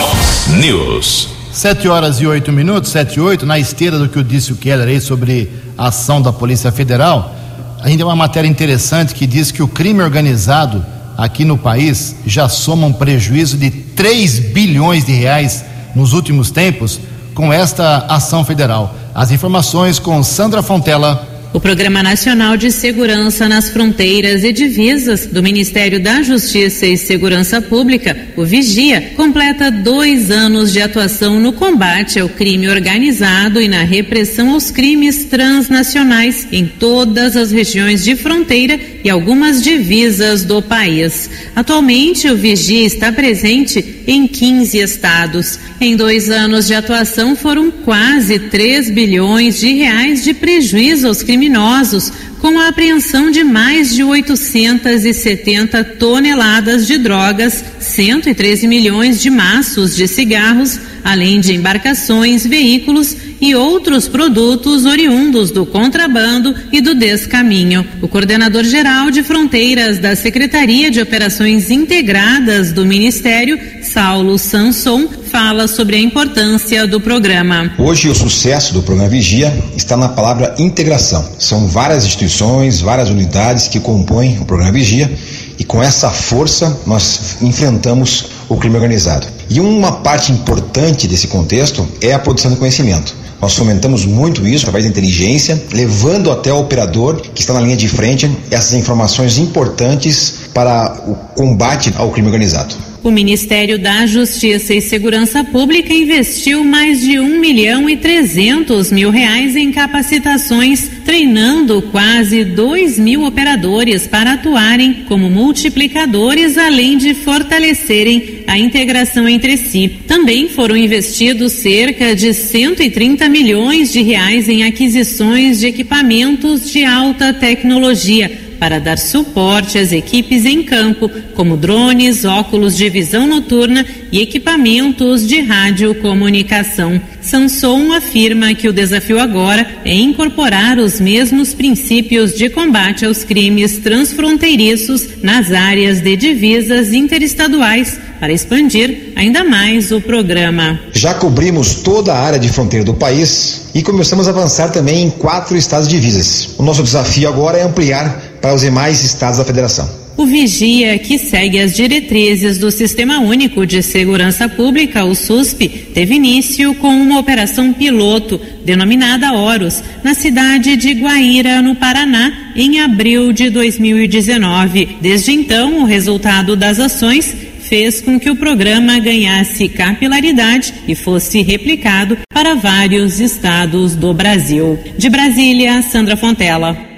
News. 0.59 1.29
Sete 1.53 1.87
horas 1.87 2.19
e 2.21 2.27
oito 2.27 2.51
minutos, 2.51 2.91
sete 2.91 3.19
e 3.19 3.21
oito, 3.21 3.45
na 3.45 3.59
esteira 3.59 3.99
do 3.99 4.09
que 4.09 4.23
disse 4.23 4.53
o 4.53 4.57
Keller 4.57 4.89
aí 4.89 5.01
sobre 5.01 5.53
a 5.77 5.89
ação 5.89 6.23
da 6.23 6.33
Polícia 6.33 6.73
Federal, 6.73 7.35
a 7.81 7.89
gente 7.89 7.99
tem 7.99 8.07
uma 8.07 8.17
matéria 8.17 8.49
interessante 8.49 9.15
que 9.15 9.27
diz 9.27 9.53
que 9.53 9.63
o 9.63 9.69
crime 9.69 10.03
organizado 10.03 10.85
aqui 11.17 11.45
no 11.45 11.59
país 11.59 12.17
já 12.25 12.49
soma 12.49 12.87
um 12.87 12.93
prejuízo 12.93 13.59
de 13.59 13.71
3 13.71 14.39
bilhões 14.53 15.05
de 15.05 15.13
reais 15.13 15.63
nos 15.95 16.15
últimos 16.15 16.51
tempos 16.51 16.99
com 17.35 17.53
esta 17.53 18.07
ação 18.09 18.45
federal. 18.45 18.95
As 19.15 19.31
informações 19.31 19.99
com 19.99 20.23
Sandra 20.23 20.63
Fontela. 20.63 21.38
O 21.51 21.59
Programa 21.59 22.03
Nacional 22.03 22.59
de 22.59 22.71
Segurança 22.71 23.49
nas 23.49 23.71
Fronteiras 23.71 24.45
e 24.45 24.53
Divisas 24.53 25.25
do 25.25 25.43
Ministério 25.43 25.99
da 25.99 26.23
Justiça 26.23 26.87
e 26.87 26.97
Segurança 26.99 27.63
Pública, 27.63 28.15
o 28.37 28.45
Vigia, 28.45 29.13
completa 29.17 29.71
dois 29.71 30.31
anos 30.31 30.71
de 30.75 30.83
atuação 30.83 31.41
no 31.41 31.55
combate 31.55 32.21
ao 32.21 32.29
crime 32.29 32.69
organizado 32.69 33.63
e 33.63 33.67
na 33.67 33.83
repressão 33.83 34.51
aos 34.51 34.71
crimes 34.71 35.25
transnacionais 35.25 36.47
em 36.53 36.67
todas 36.67 37.35
as 37.35 37.51
regiões 37.51 38.05
de 38.05 38.15
fronteira 38.15 38.79
e 39.03 39.09
algumas 39.09 39.63
divisas 39.63 40.45
do 40.45 40.61
país. 40.61 41.31
Atualmente, 41.57 42.29
o 42.29 42.37
Vigia 42.37 42.85
está 42.85 43.11
presente 43.11 43.98
em 44.09 44.27
15 44.27 44.79
estados. 44.79 45.59
Em 45.79 45.95
dois 45.95 46.31
anos 46.31 46.67
de 46.67 46.75
atuação, 46.75 47.37
foram 47.37 47.71
quase 47.71 48.39
3 48.39 48.91
bilhões 48.91 49.61
de 49.61 49.75
reais 49.75 50.25
de 50.25 50.33
prejuízo 50.33 51.07
aos 51.07 51.23
criminosos, 51.23 52.11
com 52.41 52.59
a 52.59 52.69
apreensão 52.69 53.31
de 53.31 53.43
mais 53.43 53.95
de 53.95 54.03
870 54.03 55.85
toneladas 55.99 56.87
de 56.87 56.99
drogas, 56.99 57.65
113 57.81 58.67
milhões 58.67 59.21
de 59.21 59.31
maços 59.31 59.95
de 59.97 60.07
cigarros, 60.07 60.79
além 61.05 61.41
de 61.41 61.55
embarcações, 61.55 62.47
veículos 62.47 63.17
e 63.41 63.55
outros 63.55 64.09
produtos 64.09 64.85
oriundos 64.85 65.51
do 65.51 65.65
contrabando 65.65 66.55
e 66.73 66.81
do 66.81 66.95
descaminho. 66.95 67.87
O 68.03 68.09
coordenador 68.09 68.65
geral 68.65 69.11
de 69.11 69.23
fronteiras 69.23 69.99
da 69.99 70.17
Secretaria 70.17 70.91
de 70.91 71.01
Operações 71.01 71.71
Integradas 71.71 72.73
do 72.73 72.85
Ministério, 72.85 73.59
Saulo 73.83 74.39
Sanson, 74.39 75.09
fala 75.29 75.69
sobre 75.69 75.97
a 75.97 75.99
importância 76.01 76.87
do 76.87 77.01
programa. 77.01 77.71
Hoje 77.79 78.09
o 78.09 78.15
sucesso 78.15 78.73
do 78.73 78.83
programa 78.83 79.11
Vigia 79.11 79.53
está 79.77 79.97
na 79.97 80.09
palavra 80.09 80.55
integração. 80.59 81.25
São 81.39 81.67
várias 81.69 82.05
instituições, 82.05 82.81
várias 82.81 83.11
unidades 83.11 83.69
que 83.69 83.79
compõem 83.79 84.39
o 84.41 84.45
programa 84.45 84.73
Vigia 84.73 85.11
e 85.59 85.65
com 85.65 85.83
essa 85.83 86.11
força 86.11 86.81
nós 86.87 87.37
enfrentamos 87.43 88.27
o 88.49 88.57
crime 88.57 88.77
organizado. 88.77 89.27
E 89.51 89.61
uma 89.61 89.93
parte 89.93 90.33
importante 90.33 91.07
desse 91.07 91.29
contexto 91.29 91.87
é 92.01 92.15
a 92.15 92.19
produção 92.19 92.51
de 92.51 92.57
conhecimento. 92.57 93.15
Nós 93.41 93.55
fomentamos 93.55 94.05
muito 94.05 94.47
isso 94.47 94.65
através 94.65 94.85
da 94.85 94.91
inteligência, 94.91 95.63
levando 95.73 96.31
até 96.31 96.53
o 96.53 96.59
operador 96.59 97.21
que 97.21 97.41
está 97.41 97.53
na 97.53 97.61
linha 97.61 97.77
de 97.77 97.89
frente 97.89 98.29
essas 98.51 98.73
informações 98.73 99.39
importantes 99.39 100.35
para 100.53 101.01
o 101.07 101.15
combate 101.15 101.95
ao 101.97 102.11
crime 102.11 102.27
organizado. 102.27 102.75
O 103.03 103.13
Ministério 103.13 103.79
da 103.79 104.07
Justiça 104.07 104.75
e 104.75 104.81
Segurança 104.81 105.45
Pública 105.45 105.95
investiu 105.95 106.65
mais 106.65 107.01
de 107.01 107.21
um 107.21 107.39
milhão 107.39 107.89
e 107.89 107.97
trezentos 107.97 108.91
mil 108.91 109.11
reais 109.11 109.55
em 109.55 109.71
capacitações, 109.71 110.91
treinando 111.05 111.81
quase 111.93 112.45
dois 112.45 112.99
mil 112.99 113.23
operadores 113.23 114.09
para 114.09 114.33
atuarem 114.33 115.05
como 115.07 115.31
multiplicadores, 115.31 116.59
além 116.59 116.99
de 116.99 117.15
fortalecerem 117.15 118.41
a 118.49 118.59
integração 118.59 119.29
entre 119.29 119.57
si. 119.57 119.89
Também 120.07 120.49
foram 120.49 120.77
investidos 120.77 121.53
cerca 121.53 122.17
de 122.17 122.35
130 122.35 123.29
milhões 123.29 123.93
de 123.93 124.03
reais 124.03 124.49
em 124.49 124.65
aquisições 124.65 125.61
de 125.61 125.69
equipamentos 125.69 126.71
de 126.73 126.85
alta 126.85 127.33
tecnologia 127.33 128.48
para 128.59 128.79
dar 128.79 128.99
suporte 128.99 129.79
às 129.79 129.93
equipes 129.93 130.45
em 130.45 130.63
campo, 130.63 131.11
como 131.35 131.57
drones, 131.57 132.25
óculos 132.25 132.77
de 132.77 132.89
visão 132.89 133.27
noturna 133.27 133.85
e 134.11 134.21
equipamentos 134.21 135.27
de 135.27 135.41
radiocomunicação. 135.41 137.01
Samson 137.21 137.93
afirma 137.93 138.55
que 138.55 138.69
o 138.69 138.73
desafio 138.73 139.21
agora 139.21 139.67
é 139.85 139.95
incorporar 139.95 140.79
os 140.79 141.01
mesmos 141.01 141.53
princípios 141.53 142.35
de 142.35 142.49
combate 142.49 143.05
aos 143.05 143.25
crimes 143.25 143.79
transfronteiriços 143.79 145.23
nas 145.23 145.53
áreas 145.53 146.01
de 146.01 146.17
divisas 146.17 146.93
interestaduais 146.93 147.99
para 148.19 148.33
expandir 148.33 149.13
ainda 149.15 149.45
mais 149.45 149.93
o 149.93 150.01
programa. 150.01 150.81
Já 150.93 151.15
cobrimos 151.15 151.75
toda 151.77 152.13
a 152.13 152.19
área 152.19 152.39
de 152.39 152.49
fronteira 152.49 152.85
do 152.85 152.95
país 152.95 153.69
e 153.75 153.83
começamos 153.83 154.27
a 154.27 154.31
avançar 154.31 154.71
também 154.71 155.05
em 155.05 155.11
quatro 155.11 155.57
estados 155.57 155.89
de 155.89 156.01
divisas. 156.01 156.55
O 156.59 156.63
nosso 156.63 156.83
desafio 156.83 157.29
agora 157.29 157.59
é 157.59 157.63
ampliar 157.63 158.28
para 158.41 158.55
os 158.55 158.63
demais 158.63 159.05
estados 159.05 159.39
da 159.39 159.45
federação. 159.45 160.09
O 160.19 160.27
Vigia, 160.27 160.99
que 160.99 161.17
segue 161.17 161.61
as 161.61 161.77
diretrizes 161.77 162.59
do 162.59 162.73
Sistema 162.73 163.21
Único 163.21 163.65
de 163.65 163.81
Segurança 163.85 164.49
Pública, 164.49 165.05
o 165.05 165.15
SUSP, 165.15 165.69
teve 165.95 166.17
início 166.17 166.75
com 166.75 166.89
uma 166.89 167.21
operação 167.21 167.73
piloto, 167.73 168.41
denominada 168.65 169.33
Horus, 169.33 169.81
na 170.03 170.15
cidade 170.15 170.77
de 170.77 170.93
Guaíra, 170.95 171.63
no 171.63 171.77
Paraná, 171.77 172.53
em 172.57 172.81
abril 172.81 173.33
de 173.33 173.49
2019. 173.49 174.99
Desde 175.01 175.31
então, 175.31 175.83
o 175.83 175.85
resultado 175.85 176.57
das 176.57 176.81
ações 176.81 177.33
fez 177.69 178.01
com 178.01 178.19
que 178.19 178.29
o 178.29 178.35
programa 178.35 178.99
ganhasse 178.99 179.69
capilaridade 179.69 180.75
e 180.89 180.97
fosse 180.97 181.43
replicado 181.43 182.19
para 182.35 182.57
vários 182.57 183.21
estados 183.21 183.95
do 183.95 184.13
Brasil. 184.13 184.77
De 184.99 185.09
Brasília, 185.09 185.81
Sandra 185.83 186.17
Fontela. 186.17 186.98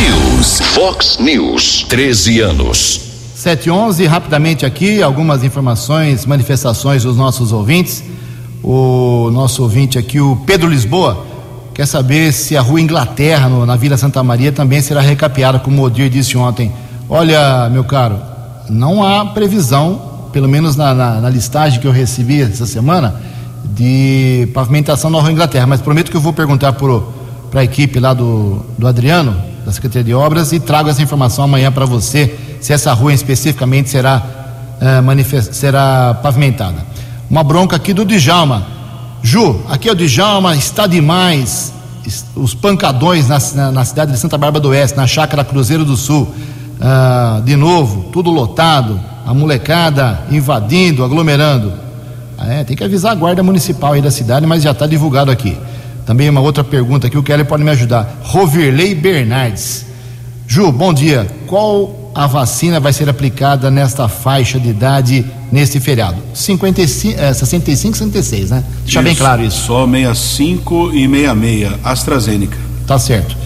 Fox 0.00 0.08
News. 0.08 0.60
Fox 0.60 1.18
News. 1.18 1.86
13 1.88 2.40
anos. 2.40 3.00
711, 3.34 4.06
rapidamente 4.06 4.64
aqui, 4.64 5.02
algumas 5.02 5.44
informações, 5.44 6.24
manifestações 6.24 7.02
dos 7.02 7.16
nossos 7.16 7.52
ouvintes. 7.52 8.02
O 8.62 9.30
nosso 9.30 9.62
ouvinte 9.62 9.98
aqui, 9.98 10.18
o 10.18 10.36
Pedro 10.46 10.68
Lisboa, 10.68 11.26
quer 11.74 11.86
saber 11.86 12.32
se 12.32 12.56
a 12.56 12.62
rua 12.62 12.80
Inglaterra, 12.80 13.48
no, 13.48 13.66
na 13.66 13.76
Vila 13.76 13.96
Santa 13.98 14.22
Maria, 14.22 14.50
também 14.50 14.80
será 14.80 15.02
recapeada, 15.02 15.58
como 15.58 15.82
o 15.82 15.84
Odir 15.84 16.08
disse 16.08 16.36
ontem. 16.36 16.72
Olha, 17.08 17.68
meu 17.68 17.84
caro, 17.84 18.18
não 18.70 19.02
há 19.02 19.26
previsão, 19.26 20.28
pelo 20.32 20.48
menos 20.48 20.76
na, 20.76 20.94
na, 20.94 21.20
na 21.20 21.28
listagem 21.28 21.78
que 21.78 21.86
eu 21.86 21.92
recebi 21.92 22.40
essa 22.40 22.66
semana, 22.66 23.20
de 23.64 24.48
pavimentação 24.54 25.10
na 25.10 25.20
Rua 25.20 25.32
Inglaterra, 25.32 25.66
mas 25.66 25.82
prometo 25.82 26.10
que 26.10 26.16
eu 26.16 26.20
vou 26.20 26.32
perguntar 26.32 26.72
para 26.72 27.60
a 27.60 27.64
equipe 27.64 28.00
lá 28.00 28.14
do, 28.14 28.64
do 28.78 28.86
Adriano, 28.86 29.49
da 29.70 29.74
Secretaria 29.74 30.04
de 30.04 30.14
Obras, 30.14 30.52
e 30.52 30.58
trago 30.58 30.88
essa 30.88 31.00
informação 31.00 31.44
amanhã 31.44 31.70
para 31.70 31.86
você, 31.86 32.36
se 32.60 32.72
essa 32.72 32.92
rua 32.92 33.14
especificamente 33.14 33.88
será, 33.88 34.22
é, 34.80 35.42
será 35.42 36.14
pavimentada. 36.22 36.84
Uma 37.30 37.44
bronca 37.44 37.76
aqui 37.76 37.94
do 37.94 38.04
Djalma. 38.04 38.66
Ju, 39.22 39.60
aqui 39.68 39.88
é 39.88 39.92
o 39.92 39.94
Djalma, 39.94 40.56
está 40.56 40.86
demais. 40.86 41.72
Os 42.34 42.52
pancadões 42.52 43.28
na, 43.28 43.38
na, 43.54 43.72
na 43.72 43.84
cidade 43.84 44.12
de 44.12 44.18
Santa 44.18 44.36
Bárbara 44.36 44.60
do 44.60 44.70
Oeste, 44.70 44.96
na 44.96 45.06
chácara 45.06 45.44
Cruzeiro 45.44 45.84
do 45.84 45.96
Sul. 45.96 46.28
Ah, 46.80 47.40
de 47.44 47.54
novo, 47.54 48.10
tudo 48.10 48.30
lotado, 48.30 48.98
a 49.24 49.32
molecada 49.32 50.24
invadindo, 50.30 51.04
aglomerando. 51.04 51.72
É, 52.38 52.64
tem 52.64 52.76
que 52.76 52.82
avisar 52.82 53.12
a 53.12 53.14
guarda 53.14 53.42
municipal 53.42 53.92
aí 53.92 54.02
da 54.02 54.10
cidade, 54.10 54.46
mas 54.46 54.62
já 54.62 54.72
está 54.72 54.86
divulgado 54.86 55.30
aqui. 55.30 55.56
Também 56.10 56.28
uma 56.28 56.40
outra 56.40 56.64
pergunta 56.64 57.06
aqui, 57.06 57.16
o 57.16 57.22
Kelly 57.22 57.44
pode 57.44 57.62
me 57.62 57.70
ajudar. 57.70 58.18
Rovirley 58.24 58.96
Bernardes. 58.96 59.86
Ju, 60.44 60.72
bom 60.72 60.92
dia. 60.92 61.24
Qual 61.46 62.10
a 62.12 62.26
vacina 62.26 62.80
vai 62.80 62.92
ser 62.92 63.08
aplicada 63.08 63.70
nesta 63.70 64.08
faixa 64.08 64.58
de 64.58 64.70
idade 64.70 65.24
neste 65.52 65.78
feriado? 65.78 66.20
55, 66.34 67.16
é, 67.16 67.32
65, 67.32 67.96
66, 67.96 68.50
né? 68.50 68.64
Deixa 68.82 68.98
isso, 68.98 69.02
bem 69.04 69.14
claro 69.14 69.44
isso. 69.44 69.66
Só 69.66 69.86
65 69.86 70.90
e 70.92 71.08
66, 71.08 71.74
AstraZeneca. 71.84 72.58
Tá 72.88 72.98
certo. 72.98 73.36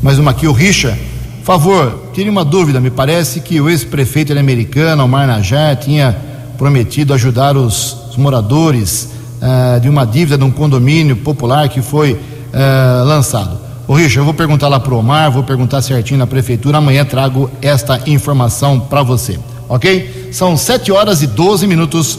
Mais 0.00 0.16
uma 0.20 0.30
aqui, 0.30 0.46
o 0.46 0.52
Richa. 0.52 0.96
Favor, 1.42 2.10
queria 2.14 2.30
uma 2.30 2.44
dúvida. 2.44 2.80
Me 2.80 2.92
parece 2.92 3.40
que 3.40 3.60
o 3.60 3.68
ex-prefeito 3.68 4.32
americano, 4.32 5.02
Omar 5.02 5.26
Najar, 5.26 5.74
tinha 5.74 6.16
prometido 6.56 7.12
ajudar 7.14 7.56
os 7.56 8.14
moradores 8.16 9.08
uh, 9.42 9.80
de 9.80 9.88
uma 9.88 10.06
dívida 10.06 10.38
de 10.38 10.44
um 10.44 10.50
condomínio 10.50 11.16
popular 11.16 11.68
que 11.68 11.82
foi 11.82 12.12
uh, 12.12 13.04
lançado. 13.04 13.58
Ô 13.88 13.94
Richard, 13.94 14.18
eu 14.18 14.24
vou 14.24 14.34
perguntar 14.34 14.68
lá 14.68 14.78
pro 14.78 14.96
Omar, 14.96 15.30
vou 15.30 15.42
perguntar 15.42 15.82
certinho 15.82 16.18
na 16.18 16.26
prefeitura, 16.26 16.78
amanhã 16.78 17.04
trago 17.04 17.50
esta 17.60 18.00
informação 18.06 18.78
para 18.78 19.02
você, 19.02 19.38
ok? 19.68 20.30
São 20.32 20.56
7 20.56 20.92
horas 20.92 21.20
e 21.22 21.26
12 21.26 21.66
minutos. 21.66 22.18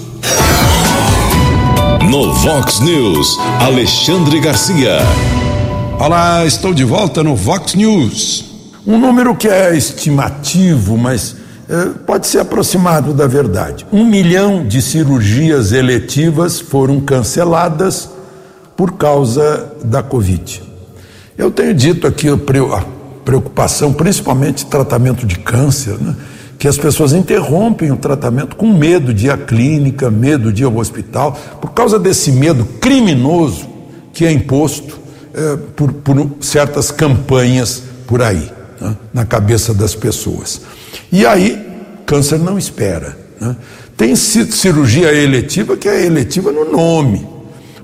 No 2.09 2.33
Vox 2.33 2.81
News, 2.81 3.39
Alexandre 3.61 4.39
Garcia. 4.41 4.97
Olá, 5.97 6.45
estou 6.45 6.73
de 6.73 6.83
volta 6.83 7.23
no 7.23 7.33
Vox 7.33 7.75
News. 7.75 8.43
Um 8.85 8.99
número 8.99 9.33
que 9.35 9.47
é 9.47 9.75
estimativo, 9.75 10.97
mas 10.97 11.37
pode 12.05 12.27
ser 12.27 12.39
aproximado 12.39 13.13
da 13.13 13.27
verdade. 13.27 13.85
Um 13.91 14.05
milhão 14.05 14.67
de 14.67 14.81
cirurgias 14.81 15.71
eletivas 15.71 16.59
foram 16.59 16.99
canceladas 16.99 18.09
por 18.75 18.93
causa 18.93 19.71
da 19.83 20.03
Covid. 20.03 20.61
Eu 21.37 21.49
tenho 21.49 21.73
dito 21.73 22.05
aqui 22.05 22.27
a 22.29 22.37
preocupação, 23.23 23.93
principalmente 23.93 24.65
tratamento 24.65 25.25
de 25.25 25.37
câncer, 25.39 25.97
né? 25.99 26.15
que 26.59 26.67
as 26.67 26.77
pessoas 26.77 27.13
interrompem 27.13 27.91
o 27.91 27.97
tratamento 27.97 28.55
com 28.55 28.67
medo 28.67 29.13
de 29.13 29.25
ir 29.25 29.31
à 29.31 29.37
clínica, 29.37 30.09
medo 30.09 30.51
de 30.51 30.63
ir 30.63 30.65
ao 30.65 30.77
hospital, 30.77 31.37
por 31.59 31.71
causa 31.71 31.99
desse 31.99 32.31
medo 32.31 32.63
criminoso 32.79 33.67
que 34.13 34.25
é 34.25 34.31
imposto 34.31 34.99
é, 35.33 35.57
por, 35.75 35.91
por 35.91 36.29
certas 36.39 36.91
campanhas 36.91 37.83
por 38.05 38.21
aí, 38.21 38.51
né? 38.79 38.95
na 39.13 39.25
cabeça 39.25 39.73
das 39.73 39.95
pessoas. 39.95 40.61
E 41.11 41.25
aí, 41.25 41.59
câncer 42.05 42.39
não 42.39 42.57
espera. 42.57 43.17
Né? 43.39 43.55
Tem 43.95 44.15
cirurgia 44.15 45.13
eletiva 45.13 45.77
que 45.77 45.87
é 45.87 46.05
eletiva 46.05 46.51
no 46.51 46.71
nome, 46.71 47.27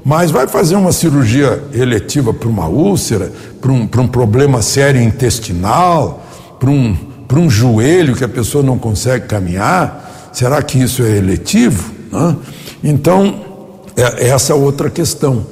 mas 0.03 0.31
vai 0.31 0.47
fazer 0.47 0.75
uma 0.75 0.91
cirurgia 0.91 1.61
eletiva 1.73 2.33
para 2.33 2.49
uma 2.49 2.67
úlcera, 2.67 3.31
para 3.61 3.71
um, 3.71 3.81
um 3.81 4.07
problema 4.07 4.61
sério 4.61 5.01
intestinal, 5.01 6.25
para 6.59 6.69
um, 6.69 6.97
um 7.33 7.49
joelho 7.49 8.15
que 8.15 8.23
a 8.23 8.29
pessoa 8.29 8.63
não 8.63 8.77
consegue 8.77 9.27
caminhar, 9.27 10.31
será 10.33 10.61
que 10.61 10.81
isso 10.81 11.03
é 11.03 11.17
eletivo? 11.17 11.91
Né? 12.11 12.35
Então, 12.83 13.41
é, 13.95 14.25
é 14.25 14.29
essa 14.29 14.55
outra 14.55 14.89
questão, 14.89 15.45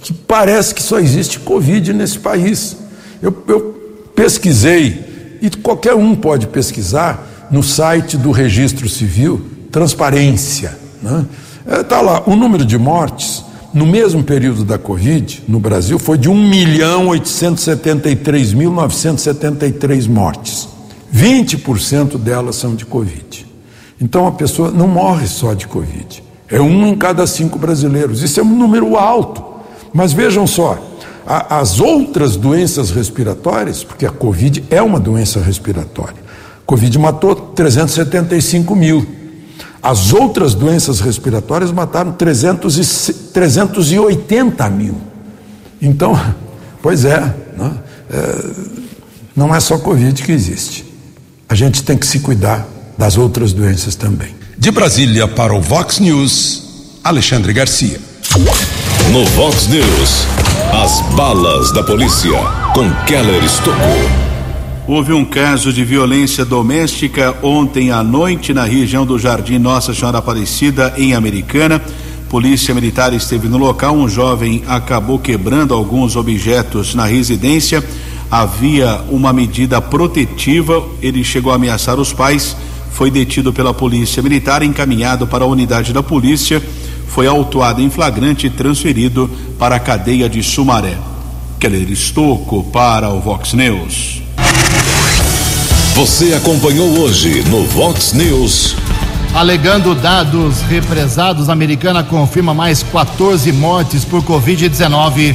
que 0.00 0.12
parece 0.12 0.74
que 0.74 0.82
só 0.82 1.00
existe 1.00 1.40
Covid 1.40 1.92
nesse 1.92 2.18
país. 2.18 2.76
Eu, 3.20 3.36
eu 3.48 3.74
pesquisei 4.14 5.05
e 5.40 5.50
qualquer 5.50 5.94
um 5.94 6.14
pode 6.14 6.46
pesquisar 6.46 7.26
no 7.50 7.62
site 7.62 8.16
do 8.16 8.30
Registro 8.30 8.88
Civil, 8.88 9.44
transparência. 9.70 10.76
Está 11.02 11.16
né? 11.16 11.26
é, 11.66 11.82
tá 11.82 12.00
lá, 12.00 12.22
o 12.26 12.34
número 12.34 12.64
de 12.64 12.78
mortes 12.78 13.44
no 13.76 13.84
mesmo 13.84 14.22
período 14.22 14.64
da 14.64 14.78
Covid, 14.78 15.42
no 15.46 15.60
Brasil, 15.60 15.98
foi 15.98 16.16
de 16.16 16.30
1 16.30 16.48
milhão 16.48 17.08
873.973 17.08 20.08
mortes. 20.08 20.66
20% 21.14 22.16
delas 22.16 22.56
são 22.56 22.74
de 22.74 22.86
Covid. 22.86 23.46
Então 24.00 24.26
a 24.26 24.32
pessoa 24.32 24.70
não 24.70 24.88
morre 24.88 25.26
só 25.26 25.52
de 25.52 25.66
Covid. 25.66 26.24
É 26.48 26.58
um 26.58 26.86
em 26.86 26.96
cada 26.96 27.26
cinco 27.26 27.58
brasileiros. 27.58 28.22
Isso 28.22 28.40
é 28.40 28.42
um 28.42 28.56
número 28.56 28.96
alto. 28.96 29.44
Mas 29.92 30.14
vejam 30.14 30.46
só, 30.46 30.78
as 31.26 31.80
outras 31.80 32.36
doenças 32.36 32.90
respiratórias, 32.90 33.82
porque 33.82 34.06
a 34.06 34.10
Covid 34.10 34.64
é 34.70 34.80
uma 34.80 35.00
doença 35.00 35.40
respiratória. 35.40 36.14
Covid 36.64 36.98
matou 36.98 37.34
375 37.34 38.76
mil. 38.76 39.06
As 39.82 40.12
outras 40.12 40.54
doenças 40.54 41.00
respiratórias 41.00 41.70
mataram 41.70 42.12
300 42.12 43.08
e, 43.08 43.12
380 43.32 44.70
mil. 44.70 44.96
Então, 45.82 46.18
pois 46.82 47.04
é, 47.04 47.20
né? 47.56 47.72
é, 48.10 48.50
não 49.34 49.54
é 49.54 49.60
só 49.60 49.78
Covid 49.78 50.22
que 50.22 50.32
existe. 50.32 50.84
A 51.48 51.54
gente 51.54 51.82
tem 51.82 51.96
que 51.96 52.06
se 52.06 52.20
cuidar 52.20 52.66
das 52.96 53.16
outras 53.16 53.52
doenças 53.52 53.94
também. 53.94 54.34
De 54.58 54.70
Brasília 54.70 55.28
para 55.28 55.54
o 55.54 55.60
Vox 55.60 55.98
News, 55.98 57.00
Alexandre 57.04 57.52
Garcia. 57.52 58.00
No 59.12 59.24
Vox 59.24 59.68
News, 59.68 60.26
as 60.72 61.00
balas 61.14 61.70
da 61.72 61.82
polícia 61.82 62.38
com 62.74 62.90
Keller 63.06 63.42
Estocou. 63.44 63.76
Houve 64.86 65.12
um 65.12 65.24
caso 65.24 65.72
de 65.72 65.84
violência 65.84 66.44
doméstica 66.44 67.34
ontem 67.42 67.92
à 67.92 68.02
noite 68.02 68.52
na 68.52 68.64
região 68.64 69.06
do 69.06 69.18
Jardim 69.18 69.58
Nossa 69.58 69.94
Senhora 69.94 70.18
Aparecida, 70.18 70.92
em 70.98 71.14
Americana. 71.14 71.80
Polícia 72.28 72.74
Militar 72.74 73.12
esteve 73.12 73.48
no 73.48 73.58
local. 73.58 73.94
Um 73.94 74.08
jovem 74.08 74.64
acabou 74.66 75.18
quebrando 75.18 75.72
alguns 75.72 76.16
objetos 76.16 76.94
na 76.94 77.06
residência. 77.06 77.82
Havia 78.28 79.00
uma 79.08 79.32
medida 79.32 79.80
protetiva. 79.80 80.84
Ele 81.00 81.22
chegou 81.22 81.52
a 81.52 81.54
ameaçar 81.54 81.98
os 81.98 82.12
pais. 82.12 82.56
Foi 82.90 83.10
detido 83.10 83.52
pela 83.52 83.72
Polícia 83.72 84.22
Militar, 84.22 84.62
encaminhado 84.62 85.26
para 85.26 85.44
a 85.44 85.48
unidade 85.48 85.92
da 85.92 86.02
polícia 86.02 86.60
foi 87.06 87.26
autuado 87.26 87.80
em 87.80 87.90
flagrante 87.90 88.46
e 88.46 88.50
transferido 88.50 89.30
para 89.58 89.76
a 89.76 89.80
cadeia 89.80 90.28
de 90.28 90.42
Sumaré. 90.42 90.98
Keller 91.58 91.90
Estocco 91.90 92.64
para 92.64 93.10
o 93.10 93.20
Vox 93.20 93.54
News. 93.54 94.22
Você 95.94 96.34
acompanhou 96.34 96.98
hoje 97.00 97.42
no 97.48 97.64
Vox 97.64 98.12
News. 98.12 98.76
Alegando 99.34 99.94
dados 99.94 100.60
represados, 100.62 101.48
a 101.48 101.52
americana 101.52 102.02
confirma 102.02 102.52
mais 102.52 102.82
14 102.82 103.50
mortes 103.52 104.04
por 104.04 104.22
Covid-19. 104.22 105.34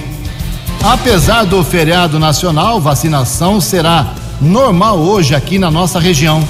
Apesar 0.84 1.46
do 1.46 1.64
feriado 1.64 2.20
nacional, 2.20 2.80
vacinação 2.80 3.60
será 3.60 4.14
normal 4.40 5.00
hoje 5.00 5.36
aqui 5.36 5.60
na 5.60 5.70
nossa 5.70 6.00
região. 6.00 6.44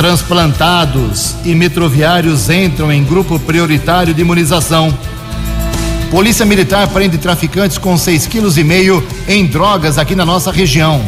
Transplantados 0.00 1.34
e 1.44 1.54
metroviários 1.54 2.48
entram 2.48 2.90
em 2.90 3.04
grupo 3.04 3.38
prioritário 3.38 4.14
de 4.14 4.22
imunização. 4.22 4.96
Polícia 6.10 6.46
Militar 6.46 6.88
prende 6.88 7.18
traficantes 7.18 7.76
com 7.76 7.94
6,5 7.96 8.30
kg 8.30 9.06
em 9.28 9.44
drogas 9.44 9.98
aqui 9.98 10.14
na 10.16 10.24
nossa 10.24 10.50
região. 10.50 11.04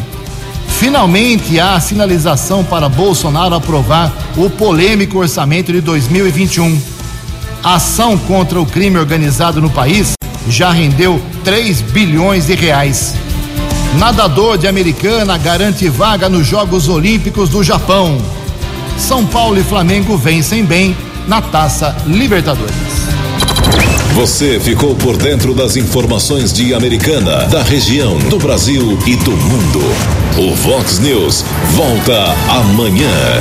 Finalmente 0.78 1.59
há 1.59 1.80
sinalização 1.80 2.62
para 2.62 2.86
Bolsonaro 2.86 3.55
aprovar 3.55 4.12
o 4.36 4.51
polêmico 4.51 5.20
orçamento 5.20 5.72
de 5.72 5.80
2021. 5.80 6.78
A 7.64 7.76
ação 7.76 8.18
contra 8.18 8.61
o 8.61 8.66
crime 8.66 8.99
organizado 8.99 9.59
no 9.59 9.70
país 9.70 10.12
já 10.47 10.70
rendeu 10.70 11.18
3 11.45 11.80
bilhões 11.80 12.47
de 12.47 12.55
reais. 12.55 13.14
Nadador 13.99 14.59
de 14.59 14.68
Americana 14.68 15.38
garante 15.38 15.88
vaga 15.88 16.28
nos 16.28 16.47
Jogos 16.47 16.90
Olímpicos 16.90 17.49
do 17.49 17.64
Japão. 17.64 18.20
São 18.99 19.26
Paulo 19.26 19.59
e 19.59 19.62
Flamengo 19.62 20.16
vencem 20.16 20.64
bem 20.64 20.97
na 21.26 21.40
Taça 21.40 21.97
Libertadores. 22.07 22.74
Você 24.14 24.61
ficou 24.61 24.95
por 24.95 25.16
dentro 25.16 25.55
das 25.55 25.76
informações 25.76 26.53
de 26.53 26.74
Americana, 26.74 27.47
da 27.47 27.62
região, 27.62 28.18
do 28.18 28.38
Brasil 28.38 28.99
e 29.07 29.16
do 29.16 29.30
mundo. 29.30 29.80
O 30.38 30.55
Vox 30.55 30.99
News 30.99 31.45
volta 31.74 32.34
amanhã. 32.49 33.40